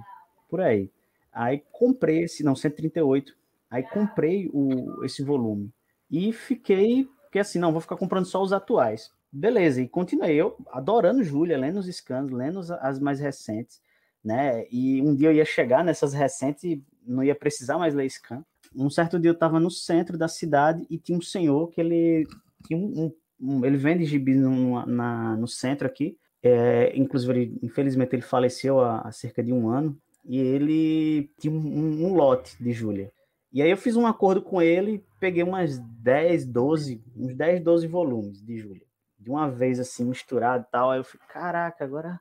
[0.48, 0.90] por aí.
[1.32, 3.36] Aí comprei esse, não, 138.
[3.70, 5.72] Aí comprei o, esse volume.
[6.10, 9.10] E fiquei, porque assim, não, vou ficar comprando só os atuais.
[9.30, 13.80] Beleza, e continuei eu adorando Júlia, lendo os scans, lendo as mais recentes,
[14.24, 14.64] né?
[14.70, 18.42] E um dia eu ia chegar nessas recentes e não ia precisar mais ler scan.
[18.74, 22.26] Um certo dia eu estava no centro da cidade e tinha um senhor que ele
[22.66, 26.16] tinha um, um ele vende gibis no, na, no centro aqui.
[26.42, 29.96] É, inclusive, ele, infelizmente, ele faleceu há, há, cerca de um ano.
[30.24, 33.12] E ele tinha um, um, lote de Júlia.
[33.52, 37.86] E aí eu fiz um acordo com ele, peguei umas 10, 12, uns 10, 12
[37.86, 38.86] volumes de Júlia.
[39.18, 40.90] De uma vez assim, misturado e tal.
[40.90, 42.20] Aí eu falei, caraca, agora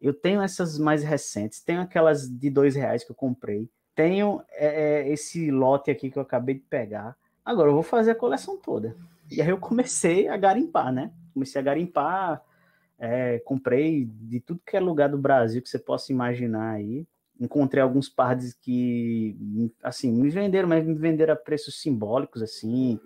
[0.00, 5.04] eu tenho essas mais recentes, tenho aquelas de dois reais que eu comprei, tenho é,
[5.04, 7.16] é esse lote aqui que eu acabei de pegar.
[7.44, 8.96] Agora eu vou fazer a coleção toda.
[9.30, 11.10] E aí eu comecei a garimpar, né?
[11.34, 12.42] Comecei a garimpar,
[12.98, 17.06] é, comprei de tudo que é lugar do Brasil que você possa imaginar aí.
[17.38, 19.36] Encontrei alguns pardes que,
[19.82, 22.98] assim, me venderam, mas me venderam a preços simbólicos, assim,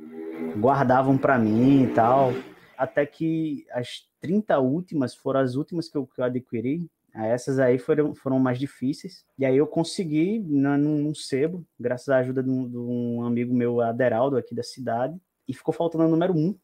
[0.56, 2.32] guardavam para mim e tal.
[2.78, 6.88] Até que as 30 últimas foram as últimas que eu, que eu adquiri.
[7.12, 9.24] Essas aí foram, foram mais difíceis.
[9.36, 13.52] E aí eu consegui, num, num sebo, graças à ajuda de um, de um amigo
[13.52, 15.20] meu, Aderaldo, aqui da cidade,
[15.50, 16.56] e ficou faltando a número um,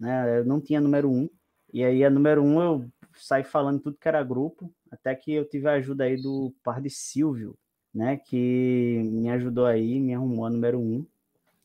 [0.00, 0.38] né?
[0.38, 1.28] Eu não tinha número um.
[1.70, 5.46] E aí a número um eu saí falando tudo que era grupo, até que eu
[5.46, 7.54] tive a ajuda aí do par de Silvio,
[7.94, 8.16] né?
[8.16, 11.06] Que me ajudou aí, me arrumou a número um.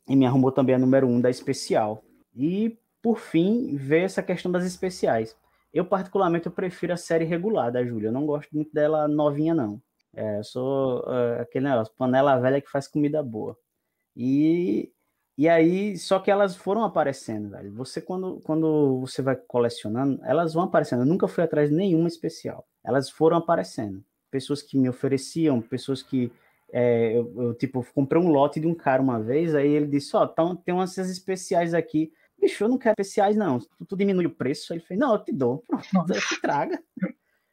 [0.09, 2.03] E me arrumou também a número um da especial.
[2.35, 5.35] E, por fim, veio essa questão das especiais.
[5.73, 8.09] Eu, particularmente, eu prefiro a série regular da Júlia.
[8.09, 9.81] Eu não gosto muito dela novinha, não.
[10.13, 13.57] É, eu sou uh, aquele negócio, panela velha que faz comida boa.
[14.15, 14.91] E
[15.37, 17.71] e aí, só que elas foram aparecendo, velho.
[17.73, 21.01] Você, quando, quando você vai colecionando, elas vão aparecendo.
[21.03, 22.67] Eu nunca fui atrás de nenhuma especial.
[22.83, 24.03] Elas foram aparecendo.
[24.31, 26.31] Pessoas que me ofereciam, pessoas que.
[26.73, 30.15] É, eu, eu, tipo, comprei um lote de um cara uma vez, aí ele disse:
[30.17, 32.11] Ó, oh, tem umas especiais aqui.
[32.39, 33.59] Bicho, eu não quero especiais, não.
[33.59, 34.73] Tu, tu diminui o preço.
[34.73, 35.63] Aí ele fez: Não, eu te dou.
[35.91, 36.81] Pronto, eu te traga.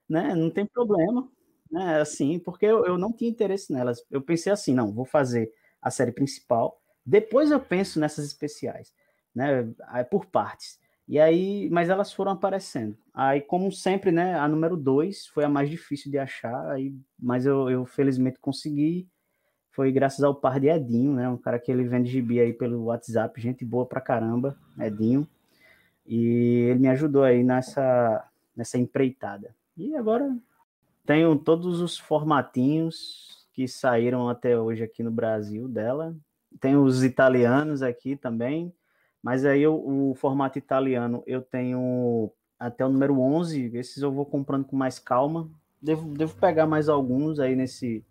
[0.08, 0.34] né?
[0.34, 1.28] Não tem problema.
[1.70, 2.00] Né?
[2.00, 4.02] Assim, porque eu, eu não tinha interesse nelas.
[4.10, 8.92] Eu pensei assim: não, vou fazer a série principal depois eu penso nessas especiais,
[9.34, 9.68] né?
[10.10, 10.78] Por partes.
[11.06, 12.96] E aí, mas elas foram aparecendo.
[13.12, 14.38] Aí, como sempre, né?
[14.38, 19.06] A número 2 foi a mais difícil de achar, aí, mas eu, eu felizmente consegui.
[19.70, 21.28] Foi graças ao par de Edinho, né?
[21.28, 25.28] Um cara que ele vende gibi aí pelo WhatsApp, gente boa pra caramba, Edinho.
[26.06, 28.26] E ele me ajudou aí nessa,
[28.56, 29.54] nessa empreitada.
[29.76, 30.34] E agora
[31.04, 36.16] tenho todos os formatinhos que saíram até hoje aqui no Brasil dela,
[36.60, 38.72] tem os italianos aqui também,
[39.22, 44.24] mas aí eu, o formato italiano eu tenho até o número 11, esses eu vou
[44.24, 45.48] comprando com mais calma.
[45.80, 48.04] Devo, devo pegar mais alguns aí nesse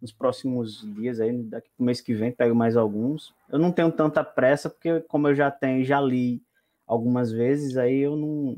[0.00, 3.34] nos próximos dias aí, daqui pro mês que vem, pego mais alguns.
[3.50, 6.42] Eu não tenho tanta pressa porque como eu já tenho, já li
[6.86, 8.56] algumas vezes, aí eu não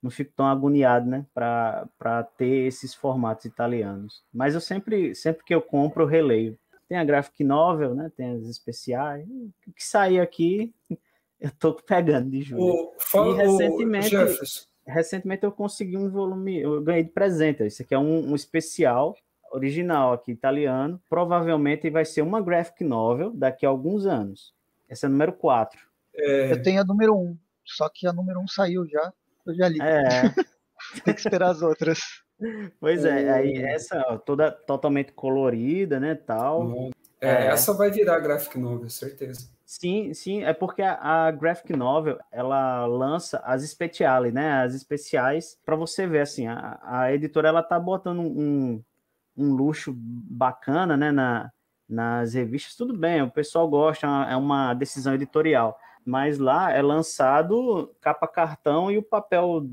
[0.00, 4.22] não fico tão agoniado, né, para ter esses formatos italianos.
[4.32, 6.58] Mas eu sempre sempre que eu compro, eu releio
[6.88, 8.10] tem a graphic novel, né?
[8.16, 9.26] Tem as especiais.
[9.66, 10.74] O que sair aqui,
[11.40, 12.90] eu tô pegando de julho.
[13.14, 14.16] e recentemente,
[14.86, 17.62] recentemente eu consegui um volume, eu ganhei de presente.
[17.62, 19.16] Esse aqui é um, um especial.
[19.52, 21.00] original aqui, italiano.
[21.08, 24.54] Provavelmente vai ser uma graphic novel daqui a alguns anos.
[24.88, 25.78] Essa é a número 4.
[26.16, 26.52] É...
[26.52, 29.12] Eu tenho a número 1, só que a número 1 saiu já.
[29.46, 29.78] Eu já li.
[29.80, 30.22] É.
[31.04, 32.23] Tem que esperar as outras.
[32.80, 36.90] Pois é, aí essa ó, toda totalmente colorida, né, tal.
[37.20, 39.48] É, é, essa vai virar graphic novel, certeza.
[39.64, 44.62] Sim, sim, é porque a, a, graphic novel ela lança as especiais, né?
[44.62, 48.82] As especiais para você ver assim, a, a, editora ela tá botando um,
[49.36, 51.10] um luxo bacana, né?
[51.10, 51.50] Na,
[51.88, 56.82] nas revistas tudo bem, o pessoal gosta, é uma é decisão editorial, mas lá é
[56.82, 59.66] lançado capa cartão e o papel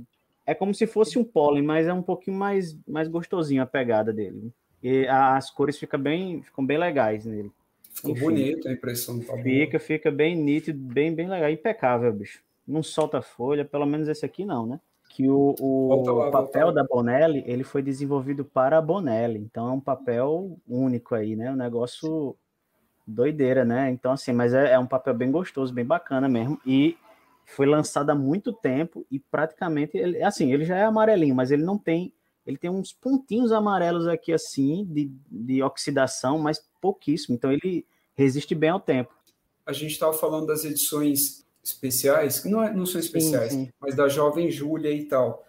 [0.52, 4.12] é como se fosse um pólen, mas é um pouquinho mais mais gostosinho a pegada
[4.12, 4.52] dele.
[4.84, 7.52] E as cores ficam bem ficam bem legais nele.
[7.94, 9.80] Ficou Enfim, bonito a impressão tá Fica, boa.
[9.80, 12.42] fica bem nítido, bem, bem legal, impecável, bicho.
[12.68, 14.80] Não solta folha, pelo menos esse aqui não, né?
[15.10, 19.72] Que o, o lá, papel da Bonelli, ele foi desenvolvido para a Bonelli, então é
[19.72, 21.52] um papel único aí, né?
[21.52, 22.36] Um negócio
[23.06, 23.90] doideira, né?
[23.90, 26.98] Então, assim, mas é, é um papel bem gostoso, bem bacana mesmo, e
[27.46, 31.64] foi lançado há muito tempo e praticamente, ele, assim, ele já é amarelinho, mas ele
[31.64, 32.14] não tem,
[32.46, 37.36] ele tem uns pontinhos amarelos aqui assim, de, de oxidação, mas pouquíssimo.
[37.36, 37.86] Então ele
[38.16, 39.14] resiste bem ao tempo.
[39.66, 43.72] A gente estava falando das edições especiais, que não, é, não são especiais, sim, sim.
[43.80, 45.46] mas da Jovem Júlia e tal.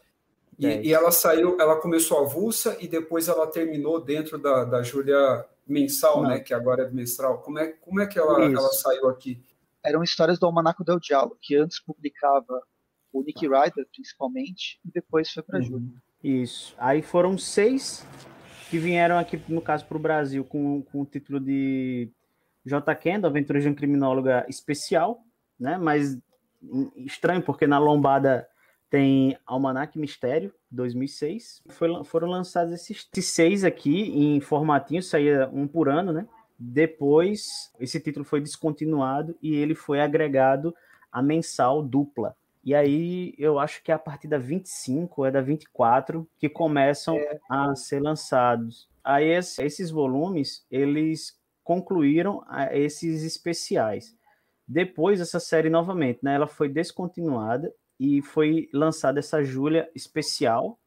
[0.58, 5.44] E, e, ela saiu, ela começou avulsa e depois ela terminou dentro da, da Júlia
[5.66, 6.30] mensal, não.
[6.30, 6.40] né?
[6.40, 7.38] Que agora é mensal.
[7.38, 9.42] Como é, como é que ela, ela saiu aqui?
[9.84, 12.62] Eram histórias do Almanaco del Diallo, que antes publicava
[13.12, 15.66] o Nick Ryder, principalmente, e depois foi para a uhum.
[15.66, 16.02] Júlia.
[16.22, 16.74] Isso.
[16.78, 18.06] Aí foram seis
[18.70, 22.10] que vieram aqui, no caso, para o Brasil com, com o título de
[22.64, 22.94] J.
[22.94, 25.22] Kendall, Aventura de um Criminóloga Especial,
[25.58, 25.76] né?
[25.76, 26.18] Mas
[26.96, 28.48] estranho, porque na lombada
[28.88, 31.62] tem Almanac Mistério, 2006.
[31.70, 36.26] Foi, foram lançados esses seis aqui em formatinho, saía um por ano, né?
[36.64, 40.72] Depois, esse título foi descontinuado e ele foi agregado
[41.10, 42.36] a mensal dupla.
[42.64, 46.48] E aí eu acho que é a partir da 25 ou é da 24 que
[46.48, 47.40] começam é.
[47.50, 48.88] a ser lançados.
[49.02, 54.16] Aí esses volumes, eles concluíram esses especiais.
[54.66, 60.78] Depois essa série novamente, né, ela foi descontinuada e foi lançada essa Júlia especial.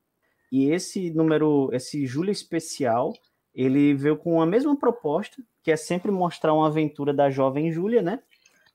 [0.50, 3.12] E esse número, esse Júlia especial,
[3.56, 8.02] ele veio com a mesma proposta, que é sempre mostrar uma aventura da jovem Júlia,
[8.02, 8.20] né?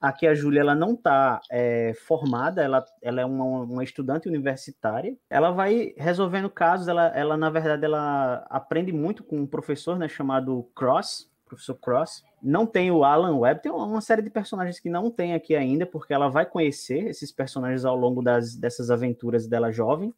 [0.01, 5.15] Aqui a Júlia ela não está é, formada, ela, ela é uma, uma, estudante universitária.
[5.29, 10.07] Ela vai resolvendo casos, ela, ela na verdade ela aprende muito com um professor né,
[10.07, 12.23] chamado Cross, professor Cross.
[12.41, 15.85] Não tem o Alan Webb, tem uma série de personagens que não tem aqui ainda,
[15.85, 20.11] porque ela vai conhecer esses personagens ao longo das, dessas aventuras dela jovem.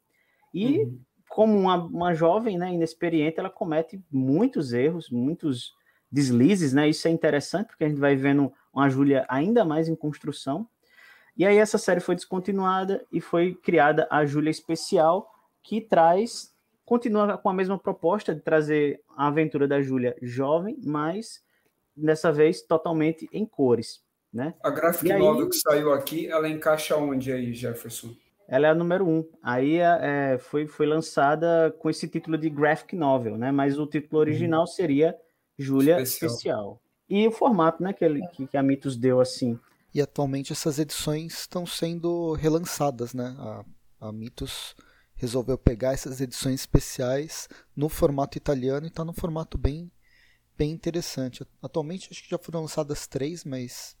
[0.54, 0.98] E uhum.
[1.34, 5.74] Como uma, uma jovem né, inexperiente, ela comete muitos erros, muitos
[6.08, 6.88] deslizes, né?
[6.88, 10.68] Isso é interessante, porque a gente vai vendo uma Júlia ainda mais em construção.
[11.36, 15.28] E aí essa série foi descontinuada e foi criada a Júlia Especial,
[15.60, 16.54] que traz,
[16.84, 21.42] continua com a mesma proposta de trazer a aventura da Júlia jovem, mas
[21.96, 24.54] dessa vez totalmente em cores, né?
[24.62, 28.14] A graphic aí, novel que saiu aqui, ela encaixa onde aí, Jefferson?
[28.48, 29.24] Ela é a número um.
[29.42, 33.50] Aí é, foi, foi lançada com esse título de graphic novel, né?
[33.50, 34.66] Mas o título original uhum.
[34.66, 35.16] seria
[35.58, 36.30] Júlia Especial.
[36.30, 39.58] Especial e o formato né, que, ele, que a Mitos deu assim.
[39.94, 43.34] E atualmente essas edições estão sendo relançadas, né?
[43.38, 43.64] A,
[44.08, 44.74] a Mitos
[45.14, 49.90] resolveu pegar essas edições especiais no formato italiano e está num formato bem,
[50.58, 51.46] bem interessante.
[51.62, 53.96] Atualmente acho que já foram lançadas três, mas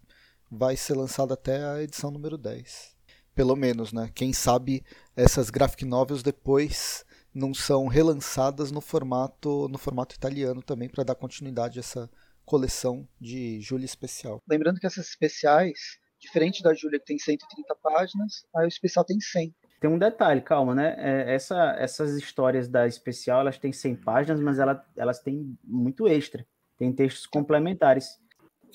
[0.50, 2.93] vai ser lançada até a edição número 10.
[3.34, 4.10] Pelo menos, né?
[4.14, 4.84] Quem sabe
[5.16, 7.04] essas graphic novels depois
[7.34, 12.08] não são relançadas no formato no formato italiano também para dar continuidade a essa
[12.44, 14.40] coleção de Júlia especial.
[14.48, 19.54] Lembrando que essas especiais, diferente da Júlia que tem 130 páginas, a especial tem 100.
[19.80, 20.94] Tem um detalhe, calma, né?
[20.96, 26.06] É, essa, essas histórias da especial, elas têm 100 páginas, mas ela, elas têm muito
[26.06, 26.46] extra.
[26.78, 28.18] Tem textos complementares.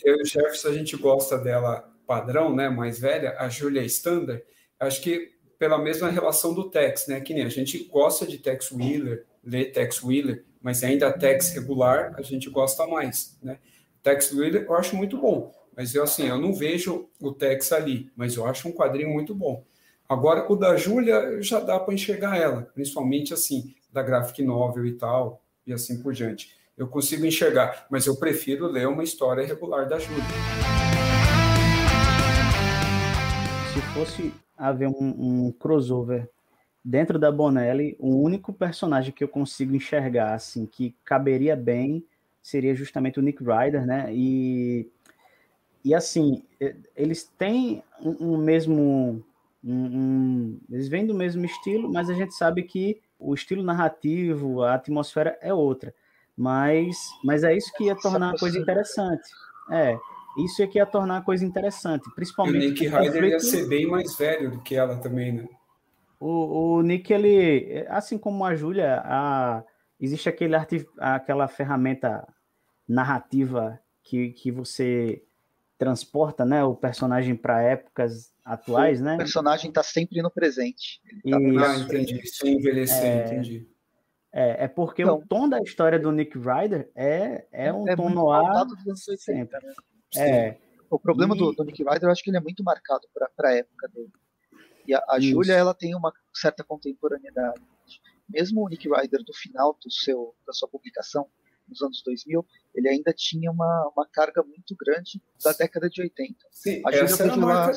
[0.03, 2.69] Eu e o Jefferson, a gente gosta dela padrão, né?
[2.69, 4.41] Mais velha, a Júlia Standard.
[4.79, 5.29] Acho que
[5.59, 7.21] pela mesma relação do Tex, né?
[7.21, 12.15] Que nem a gente gosta de Tex Wheeler, lê Tex Wheeler, mas ainda Tex regular
[12.17, 13.59] a gente gosta mais, né?
[14.01, 18.09] Tex Wheeler eu acho muito bom, mas eu assim, eu não vejo o Tex ali,
[18.15, 19.63] mas eu acho um quadrinho muito bom.
[20.07, 24.93] Agora o da Júlia já dá para enxergar ela, principalmente assim, da graphic novel e
[24.93, 26.57] tal, e assim por diante.
[26.75, 30.78] Eu consigo enxergar, mas eu prefiro ler uma história regular da Júlia.
[33.99, 36.29] Fosse haver um, um crossover
[36.83, 42.05] dentro da Bonelli, o único personagem que eu consigo enxergar, assim, que caberia bem,
[42.41, 44.07] seria justamente o Nick Ryder, né?
[44.13, 44.89] E,
[45.83, 46.41] e assim,
[46.95, 49.21] eles têm um, um mesmo...
[49.61, 54.63] Um, um, eles vêm do mesmo estilo, mas a gente sabe que o estilo narrativo,
[54.63, 55.93] a atmosfera é outra.
[56.37, 59.27] Mas, mas é isso que ia tornar a coisa interessante.
[59.69, 59.99] É,
[60.45, 62.63] isso é que ia tornar a coisa interessante, principalmente.
[62.63, 65.47] E o Nick Ryder ia ser bem mais velho do que ela também, né?
[66.19, 69.01] O, o Nick, ele, assim como a Júlia,
[69.99, 70.55] existe aquele
[70.97, 72.27] aquela ferramenta
[72.87, 75.23] narrativa que, que você
[75.77, 79.15] transporta né, o personagem para épocas atuais, o né?
[79.15, 81.01] O personagem está sempre no presente.
[81.23, 82.27] Tá ah, entendi.
[82.27, 83.67] Sem envelhecer, é, entendi.
[84.31, 87.95] É, é porque então, o tom da história do Nick Ryder é, é um é
[87.95, 88.65] tom no ar
[89.17, 89.57] sempre.
[89.65, 89.73] Né?
[90.15, 90.57] É.
[90.89, 91.37] O problema e...
[91.37, 94.11] do, do, Nick Ryder, eu acho que ele é muito marcado para a época dele.
[94.87, 97.61] E a, a Júlia, ela tem uma certa contemporaneidade.
[98.27, 101.27] Mesmo o Nick Ryder do final do seu, da sua publicação,
[101.67, 102.43] nos anos 2000,
[102.73, 106.35] ele ainda tinha uma, uma carga muito grande da década de 80.
[106.51, 107.71] Sim, a Júlia teve uma,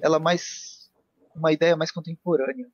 [0.00, 0.90] ela mais
[1.34, 2.70] uma ideia mais contemporânea.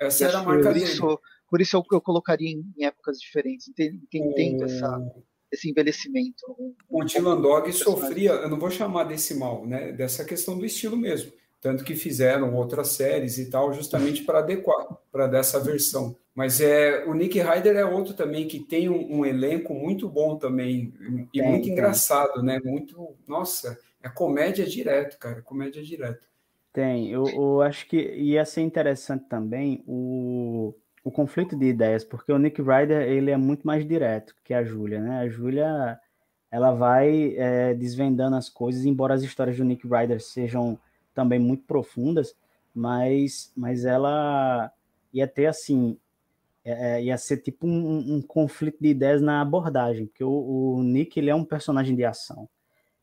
[0.00, 1.18] Essa era a marca por isso, dele.
[1.50, 4.98] Por isso eu, eu colocaria em, em épocas diferentes, entendendo essa,
[5.50, 6.74] esse envelhecimento.
[6.88, 10.96] O Dylan Dog sofria, eu não vou chamar desse mal, né, dessa questão do estilo
[10.96, 16.16] mesmo tanto que fizeram outras séries e tal, justamente para adequar para dessa versão.
[16.34, 20.36] Mas é o Nick Ryder é outro também que tem um, um elenco muito bom
[20.36, 20.94] também
[21.34, 21.72] e muito tem.
[21.72, 22.60] engraçado, né?
[22.64, 26.28] Muito, nossa, é comédia direto, cara, comédia direto.
[26.72, 30.72] Tem, eu, eu acho que ia ser interessante também o,
[31.08, 34.62] o conflito de ideias, porque o Nick Ryder ele é muito mais direto que a
[34.62, 35.20] Júlia, né?
[35.20, 35.98] A Júlia
[36.50, 40.78] ela vai é, desvendando as coisas, embora as histórias do Nick Ryder sejam
[41.14, 42.36] também muito profundas,
[42.74, 44.70] mas, mas ela
[45.10, 45.96] ia ter assim,
[46.62, 50.82] é, é, ia ser tipo um, um, conflito de ideias na abordagem, porque o, o,
[50.82, 52.46] Nick ele é um personagem de ação.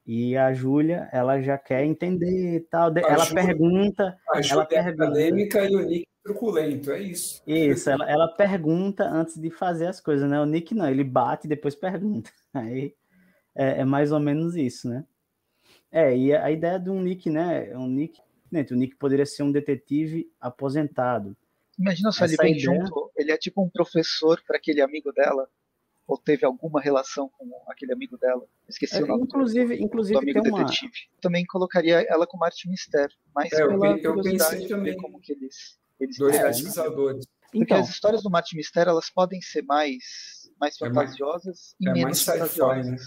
[0.05, 2.93] E a Júlia, ela já quer entender tal.
[2.95, 4.15] A ela Júlia, pergunta.
[4.31, 7.41] A Júlia ela é pergunta, acadêmica e o Nick truculento, é isso.
[7.45, 10.41] Isso, ela, ela pergunta antes de fazer as coisas, né?
[10.41, 12.31] O Nick não, ele bate e depois pergunta.
[12.51, 12.95] Aí
[13.53, 15.05] é, é mais ou menos isso, né?
[15.91, 17.77] É, e a ideia de um Nick, né?
[17.77, 18.19] Um Nick,
[18.51, 21.37] né, o Nick poderia ser um detetive aposentado.
[21.77, 22.63] Imagina só, ele vem ideia...
[22.63, 25.47] junto, ele é tipo um professor para aquele amigo dela,
[26.07, 28.47] ou teve alguma relação com aquele amigo dela.
[28.67, 30.91] Esqueci é, o nome inclusive, do, inclusive do amigo detetive.
[30.91, 31.21] Uma...
[31.21, 35.33] Também colocaria ela com Martin Mister, mas é, pela eu, eu pensei também como que
[35.33, 37.25] eles, eles dois pesquisadores.
[37.43, 40.03] Porque então, as histórias do Martin Mister, elas podem ser mais
[40.59, 42.91] mais fantasiosas é mais, e menos é mais fantasiosas.
[42.91, 42.97] Né?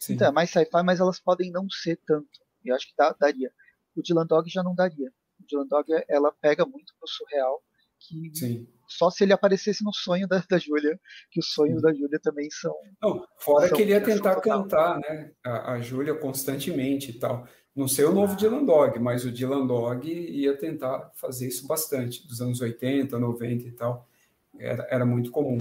[0.00, 0.12] Sim.
[0.14, 2.28] Então, é mais sci-fi, mas elas podem não ser tanto.
[2.64, 3.50] Eu acho que dá, daria.
[3.96, 5.10] O Dylan Dog já não daria.
[5.40, 7.62] O Dylan Dog, ela pega muito pro surreal,
[7.98, 8.68] que Sim.
[8.88, 10.98] só se ele aparecesse no sonho da, da Júlia,
[11.30, 11.82] que os sonhos Sim.
[11.82, 12.74] da Júlia também são...
[13.00, 17.48] Não, fora são, que ele ia tentar cantar, né, a, a Júlia constantemente e tal.
[17.76, 18.36] Não sei o novo ah.
[18.36, 23.68] Dylan Dog, mas o Dylan Dog ia tentar fazer isso bastante, dos anos 80, 90
[23.68, 24.08] e tal.
[24.58, 25.58] Era, era muito comum.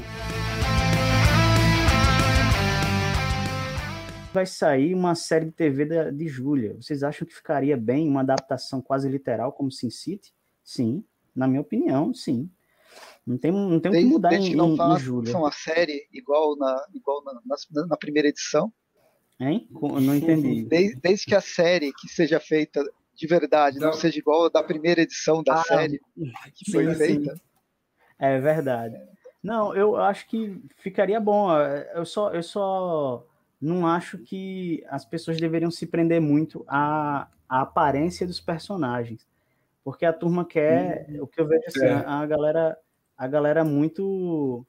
[4.34, 6.76] vai sair uma série de TV da, de Júlia.
[6.76, 10.34] Vocês acham que ficaria bem uma adaptação quase literal como Sin City?
[10.62, 12.50] Sim, na minha opinião, sim.
[13.26, 15.38] Não tem, não tem o que mudar em, não em, em Júlia.
[15.38, 18.74] uma série igual na, igual na, na, na primeira edição.
[19.40, 19.68] Hein?
[19.72, 20.64] Não entendi.
[20.66, 22.84] Desde, desde, que a série que seja feita
[23.14, 26.00] de verdade não, não seja igual a da primeira edição da ah, série
[26.54, 27.36] que sim, foi feita.
[27.36, 27.42] Sim.
[28.18, 28.96] É verdade.
[29.44, 31.52] Não, eu acho que ficaria bom.
[31.94, 33.26] Eu só, eu só
[33.62, 39.28] não acho que as pessoas deveriam se prender muito à, à aparência dos personagens.
[39.84, 41.94] Porque a turma quer, hum, o que eu vejo assim, é.
[41.94, 42.78] a galera,
[43.16, 44.66] a galera muito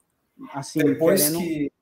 [0.53, 1.39] assim, depois querendo...
[1.39, 1.73] que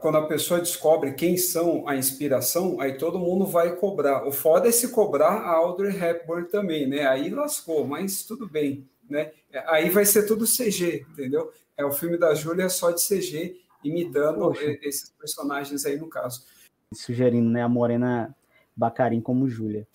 [0.00, 4.26] quando a pessoa descobre quem são a inspiração, aí todo mundo vai cobrar.
[4.26, 7.06] O foda é se cobrar a Audrey Hepburn também, né?
[7.06, 9.30] Aí lascou, mas tudo bem, né?
[9.66, 11.52] Aí vai ser tudo CG, entendeu?
[11.76, 14.78] É o filme da Júlia só de CG imitando Poxa.
[14.82, 16.44] esses personagens aí no caso.
[16.92, 18.34] Sugerindo, né, a Morena
[18.76, 19.86] Bacarin como Júlia.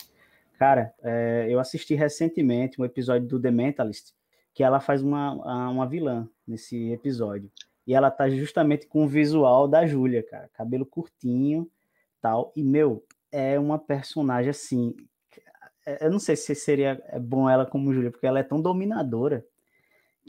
[0.58, 4.14] Cara, é, eu assisti recentemente um episódio do The Mentalist,
[4.54, 7.52] que ela faz uma, uma vilã nesse episódio.
[7.86, 10.50] E ela tá justamente com o visual da Júlia, cara.
[10.54, 11.70] Cabelo curtinho,
[12.22, 12.52] tal.
[12.56, 14.96] E, meu, é uma personagem assim.
[15.86, 19.46] É, eu não sei se seria bom ela como Júlia, porque ela é tão dominadora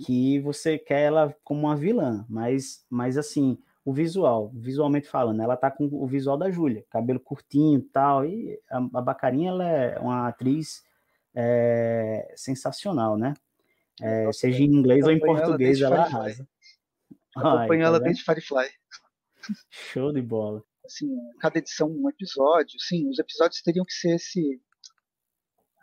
[0.04, 5.56] que você quer ela como uma vilã, mas, mas assim, o visual, visualmente falando, ela
[5.56, 9.64] tá com o visual da Júlia, cabelo curtinho e tal, e a, a Bacarinha ela
[9.64, 10.84] é uma atriz
[11.34, 13.32] é, sensacional, né?
[14.02, 16.46] É, seja em inglês ou em português, ela, ela arrasa.
[17.36, 18.68] Acompanho ela tá desde Firefly.
[19.70, 20.64] Show de bola.
[20.84, 21.08] Assim,
[21.40, 22.78] cada edição um episódio.
[22.80, 24.60] Sim, os episódios teriam que ser esse.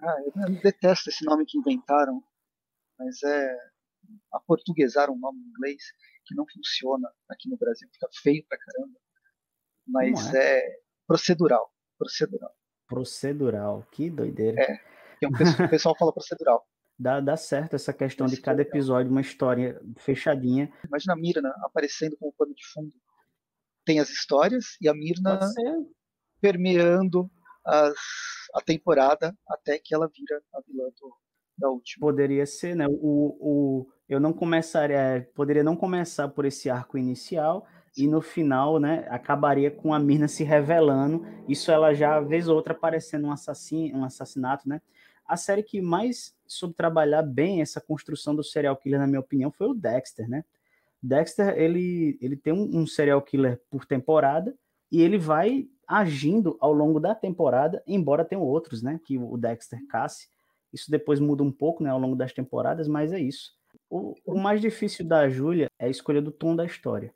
[0.02, 2.22] Ah, eu detesto esse nome que inventaram,
[2.98, 3.74] mas é.
[4.34, 5.82] Aportuguesaram um nome em inglês
[6.26, 9.00] que não funciona aqui no Brasil, fica feio pra caramba.
[9.88, 10.60] Mas é?
[10.60, 11.74] é procedural.
[11.98, 12.54] Procedural.
[12.86, 14.62] Procedural, que doideira.
[14.62, 14.80] É,
[15.26, 16.68] um, o pessoal fala procedural.
[16.98, 20.72] Dá, dá certo essa questão de cada episódio, uma história fechadinha.
[20.88, 22.96] Imagina a Mirna aparecendo como pano de fundo.
[23.86, 25.40] Tem as histórias e a Mirna
[26.40, 27.30] permeando
[27.66, 27.98] as,
[28.54, 31.18] a temporada até que ela vira a vilã do,
[31.58, 32.08] da última.
[32.08, 32.86] Poderia ser, né?
[32.88, 35.30] O, o, eu não começaria.
[35.34, 40.28] Poderia não começar por esse arco inicial e no final, né, acabaria com a Mirna
[40.28, 41.26] se revelando.
[41.48, 44.82] Isso ela já vez ou outra aparecendo um assassino, um assassinato, né?
[45.26, 49.52] A série que mais soube trabalhar bem essa construção do serial killer, na minha opinião,
[49.52, 50.44] foi o Dexter, né?
[51.02, 54.56] Dexter, ele, ele tem um, um serial killer por temporada
[54.92, 59.00] e ele vai agindo ao longo da temporada, embora tenham outros, né?
[59.04, 60.28] Que o Dexter casse.
[60.72, 61.90] Isso depois muda um pouco, né?
[61.90, 63.52] Ao longo das temporadas, mas é isso.
[63.90, 67.14] O, o mais difícil da Júlia é a escolha do tom da história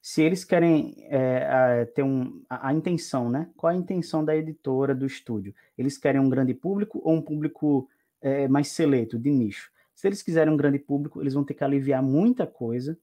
[0.00, 3.50] se eles querem é, ter um, a, a, intenção, né?
[3.56, 5.54] Qual a intenção da editora, do estúdio?
[5.76, 7.88] Eles querem um grande público ou um público
[8.20, 9.70] é, mais seleto, de nicho?
[9.94, 12.96] Se eles quiserem um grande público, eles vão ter que aliviar muita coisa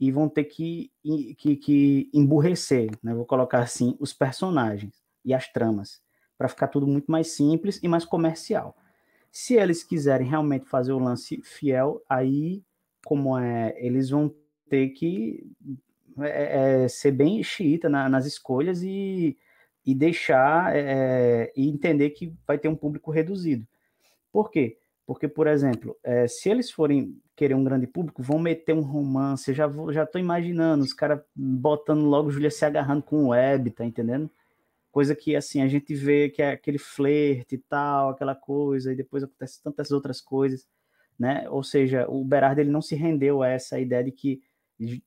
[0.00, 0.90] e vão ter que,
[1.36, 3.14] que, que emburrecer, né?
[3.14, 6.00] Vou colocar assim, os personagens e as tramas,
[6.38, 8.76] para ficar tudo muito mais simples e mais comercial.
[9.30, 12.62] Se eles quiserem realmente fazer o lance fiel, aí,
[13.04, 14.34] como é, eles vão
[14.68, 15.46] ter que
[16.20, 19.36] é, é, ser bem xiita na, nas escolhas e,
[19.84, 23.66] e deixar é, e entender que vai ter um público reduzido.
[24.32, 24.78] Por quê?
[25.06, 29.50] Porque, por exemplo, é, se eles forem querer um grande público, vão meter um romance.
[29.50, 33.28] Eu já vou, já tô imaginando os caras botando logo Julia se agarrando com o
[33.28, 34.28] web, tá entendendo?
[34.90, 38.96] Coisa que assim a gente vê que é aquele flerte e tal, aquela coisa, e
[38.96, 40.66] depois acontece tantas outras coisas,
[41.18, 41.48] né?
[41.48, 44.42] Ou seja, o Berardo ele não se rendeu a essa ideia de que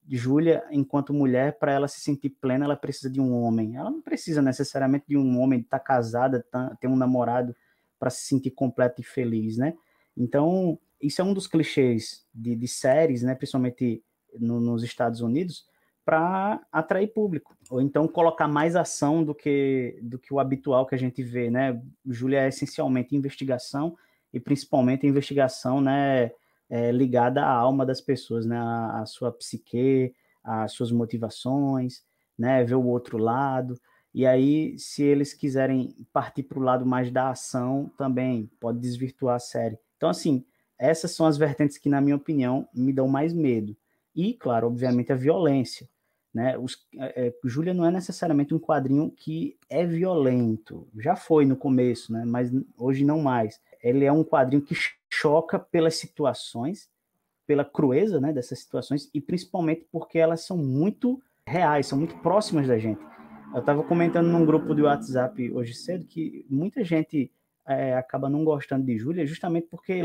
[0.08, 3.78] Júlia, enquanto mulher, para ela se sentir plena, ela precisa de um homem.
[3.78, 7.56] Ela não precisa necessariamente de um homem, estar tá casada, tá, ter um namorado
[7.98, 9.74] para se sentir completa e feliz, né?
[10.18, 14.04] Então, isso é um dos clichês de, de séries, né, principalmente
[14.40, 15.66] no, nos Estados Unidos,
[16.04, 20.96] para atrair público, ou então colocar mais ação do que do que o habitual que
[20.96, 21.80] a gente vê, né?
[22.06, 23.96] Júlia é essencialmente investigação
[24.34, 26.32] e principalmente investigação, né,
[26.72, 28.58] é, ligada à alma das pessoas, né?
[28.58, 32.02] A, sua psique, as suas motivações,
[32.40, 32.64] né?
[32.64, 33.78] Ver o outro lado.
[34.14, 39.36] E aí, se eles quiserem partir para o lado mais da ação, também pode desvirtuar
[39.36, 39.78] a série.
[39.98, 40.46] Então, assim,
[40.80, 43.76] essas são as vertentes que, na minha opinião, me dão mais medo.
[44.16, 45.90] E, claro, obviamente, a violência.
[46.34, 46.58] Né?
[46.58, 50.88] Os, é, é Júlia não é necessariamente um quadrinho que é violento.
[51.00, 52.24] Já foi no começo, né?
[52.26, 53.60] mas hoje não mais.
[53.84, 54.74] Ele é um quadrinho que
[55.12, 56.90] choca pelas situações,
[57.46, 62.68] pela crueza né, dessas situações e principalmente porque elas são muito reais, são muito próximas
[62.68, 63.02] da gente.
[63.54, 67.30] Eu estava comentando num grupo de WhatsApp hoje cedo que muita gente
[67.68, 70.02] é, acaba não gostando de Júlia justamente porque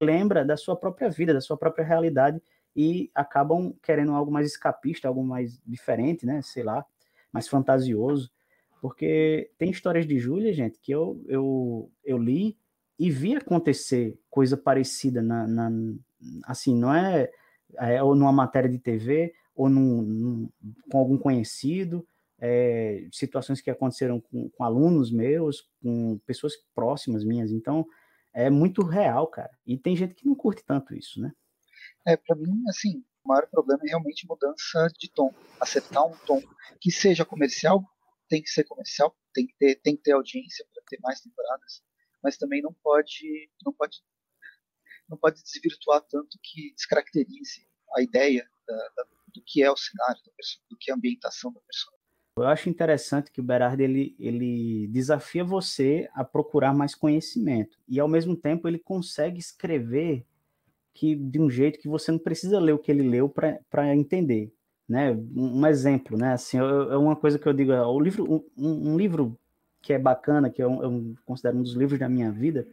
[0.00, 2.40] lembra da sua própria vida, da sua própria realidade
[2.74, 6.40] e acabam querendo algo mais escapista, algo mais diferente, né?
[6.42, 6.84] Sei lá,
[7.32, 8.30] mais fantasioso.
[8.80, 12.56] Porque tem histórias de Júlia, gente, que eu, eu, eu li
[12.98, 15.70] e vi acontecer coisa parecida na, na
[16.44, 17.30] assim, não é,
[17.78, 20.48] é, ou numa matéria de TV ou num, num,
[20.90, 22.06] com algum conhecido,
[22.38, 27.86] é, situações que aconteceram com, com, alunos meus, com pessoas próximas minhas, então
[28.34, 29.50] é muito real, cara.
[29.66, 31.32] E tem gente que não curte tanto isso, né?
[32.06, 36.42] É, para mim, assim, o maior problema é realmente mudança de tom, acertar um tom
[36.78, 37.82] que seja comercial,
[38.28, 41.82] tem que ser comercial, tem que ter, tem que ter audiência para ter mais temporadas
[42.22, 44.02] mas também não pode não pode
[45.08, 49.04] não pode desvirtuar tanto que descaracterize a ideia da, da,
[49.34, 50.20] do que é o cenário
[50.68, 51.96] do que é a ambientação da personagem.
[52.38, 57.98] Eu acho interessante que o Berardi ele, ele desafia você a procurar mais conhecimento e
[57.98, 60.26] ao mesmo tempo ele consegue escrever
[60.92, 64.52] que de um jeito que você não precisa ler o que ele leu para entender,
[64.88, 65.12] né?
[65.12, 66.32] Um, exemplo, né?
[66.32, 69.38] Assim, é uma coisa que eu digo, o livro, um, um livro
[69.86, 72.66] que é bacana, que eu, eu, considero um dos livros da minha vida,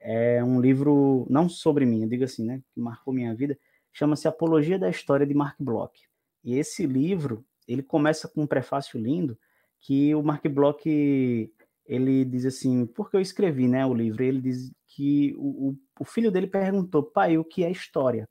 [0.00, 3.56] é um livro, não sobre mim, eu digo assim, né, que marcou minha vida,
[3.92, 5.92] chama-se Apologia da História de Mark Bloch.
[6.42, 9.38] E esse livro, ele começa com um prefácio lindo,
[9.78, 10.82] que o Mark Bloch,
[11.86, 16.32] ele diz assim, porque eu escrevi né, o livro, ele diz que o, o filho
[16.32, 18.28] dele perguntou, pai, o que é história?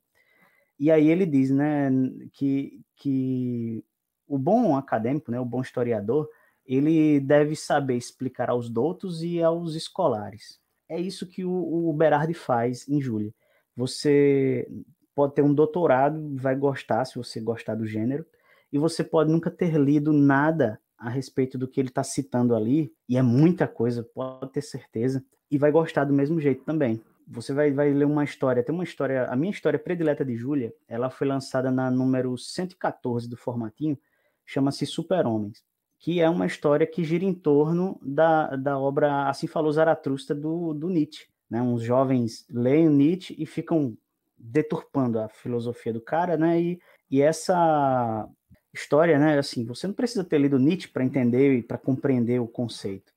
[0.78, 1.90] E aí ele diz né,
[2.34, 3.82] que, que
[4.28, 6.28] o bom acadêmico, né, o bom historiador,
[6.76, 10.60] ele deve saber explicar aos doutos e aos escolares.
[10.88, 13.34] É isso que o, o Berardi faz em Júlia.
[13.74, 14.68] Você
[15.12, 18.24] pode ter um doutorado, vai gostar, se você gostar do gênero,
[18.72, 22.94] e você pode nunca ter lido nada a respeito do que ele está citando ali,
[23.08, 27.02] e é muita coisa, pode ter certeza, e vai gostar do mesmo jeito também.
[27.26, 30.72] Você vai, vai ler uma história, tem uma história, a minha história predileta de Júlia,
[30.86, 33.98] ela foi lançada na número 114 do formatinho,
[34.46, 35.64] chama-se Super-Homens,
[36.00, 40.72] que é uma história que gira em torno da, da obra Assim Falou Zaratustra do,
[40.72, 41.28] do Nietzsche.
[41.48, 41.60] Né?
[41.60, 43.94] Uns jovens leem Nietzsche e ficam
[44.38, 46.58] deturpando a filosofia do cara, né?
[46.58, 46.80] E,
[47.10, 48.26] e essa
[48.72, 49.38] história, né?
[49.38, 53.12] Assim, você não precisa ter lido Nietzsche para entender e para compreender o conceito,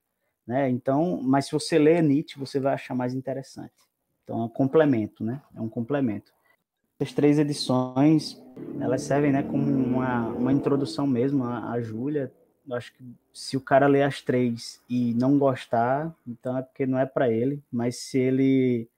[0.45, 0.69] né?
[0.69, 3.71] Então, mas se você lê Nietzsche, você vai achar mais interessante.
[4.25, 5.41] Então, é um complemento, né?
[5.55, 6.33] É um complemento.
[6.99, 8.41] As três edições,
[8.79, 12.31] elas servem, né, como uma, uma introdução mesmo à, à Júlia.
[12.71, 13.03] Acho que
[13.33, 17.29] se o cara ler as três e não gostar, então é porque não é para
[17.29, 17.61] ele.
[17.71, 18.89] Mas se ele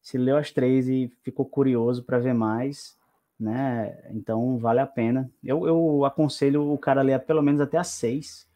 [0.00, 2.98] se leu as três e ficou curioso para ver mais,
[3.38, 3.96] né?
[4.10, 5.30] Então vale a pena.
[5.42, 8.48] Eu, eu aconselho o cara a ler pelo menos até a seis,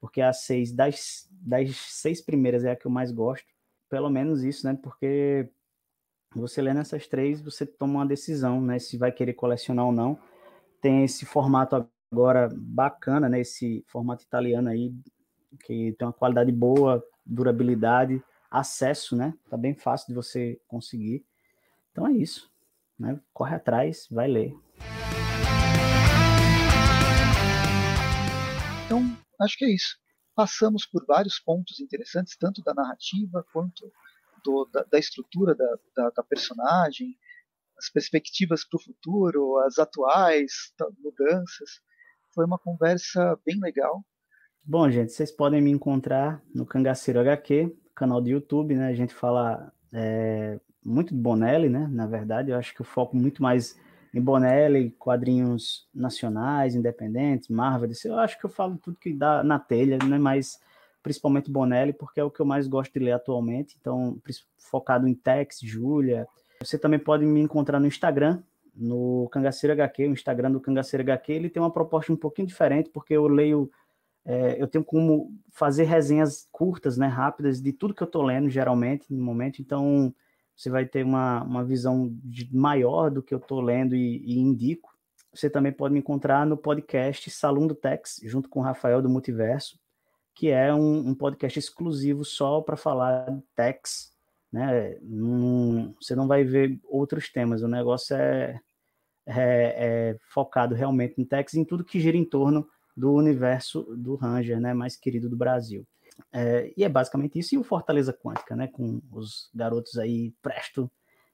[0.00, 3.46] porque a seis das, das seis primeiras é a que eu mais gosto.
[3.88, 4.78] Pelo menos isso, né?
[4.80, 5.48] Porque
[6.34, 8.78] você lendo essas três, você toma uma decisão, né?
[8.78, 10.18] Se vai querer colecionar ou não.
[10.80, 13.40] Tem esse formato agora bacana, né?
[13.40, 14.92] Esse formato italiano aí,
[15.64, 19.32] que tem uma qualidade boa, durabilidade, acesso, né?
[19.48, 21.24] Tá bem fácil de você conseguir.
[21.92, 22.50] Então é isso.
[22.98, 23.18] Né?
[23.32, 24.52] Corre atrás, vai ler.
[28.84, 29.02] Então,
[29.40, 29.96] acho que é isso.
[30.34, 33.90] Passamos por vários pontos interessantes, tanto da narrativa quanto
[34.44, 37.16] do, da, da, estrutura da, da, da, personagem,
[37.78, 40.52] as perspectivas para o futuro, as atuais
[40.98, 41.80] mudanças.
[42.40, 44.02] Foi uma conversa bem legal.
[44.64, 48.88] Bom, gente, vocês podem me encontrar no Cangaceiro HQ, canal do YouTube, né?
[48.88, 51.86] A gente fala é, muito de Bonelli, né?
[51.92, 53.78] Na verdade, eu acho que o foco muito mais
[54.14, 59.58] em Bonelli, quadrinhos nacionais, independentes, Marvel, eu acho que eu falo tudo que dá na
[59.58, 60.16] telha, né?
[60.16, 60.58] Mas
[61.02, 63.76] principalmente Bonelli, porque é o que eu mais gosto de ler atualmente.
[63.78, 64.18] Então,
[64.56, 66.26] focado em Tex, Júlia.
[66.62, 68.42] Você também pode me encontrar no Instagram,
[68.80, 72.90] no Cangaceiro HQ, o Instagram do Cangaceiro HQ, ele tem uma proposta um pouquinho diferente,
[72.90, 73.70] porque eu leio,
[74.24, 78.48] é, eu tenho como fazer resenhas curtas, né, rápidas, de tudo que eu estou lendo,
[78.48, 80.14] geralmente, no momento, então
[80.56, 84.38] você vai ter uma, uma visão de, maior do que eu estou lendo e, e,
[84.38, 84.90] indico.
[85.32, 89.08] Você também pode me encontrar no podcast Salão do Tex, junto com o Rafael do
[89.08, 89.78] Multiverso,
[90.34, 94.10] que é um, um podcast exclusivo só para falar de Tex.
[94.52, 94.98] Né?
[96.00, 98.60] você não vai ver outros temas, o negócio é,
[99.26, 104.14] é, é focado realmente em Tex, em tudo que gira em torno do universo do
[104.16, 105.86] Ranger, né, mais querido do Brasil.
[106.32, 107.54] É, e é basicamente isso.
[107.54, 108.68] E o Fortaleza Quântica, né?
[108.68, 110.90] Com os garotos aí, Presto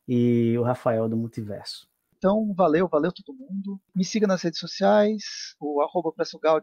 [0.07, 1.89] e o Rafael do Multiverso.
[2.17, 3.81] Então, valeu, valeu todo mundo.
[3.95, 6.13] Me siga nas redes sociais, o arroba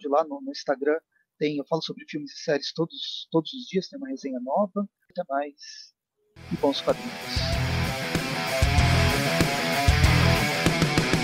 [0.10, 0.98] lá no, no, Instagram.
[1.38, 4.88] Tem, eu falo sobre filmes e séries todos, todos os dias, tem uma resenha nova.
[5.10, 5.94] Até mais.
[6.52, 7.62] E bons quadrinhos.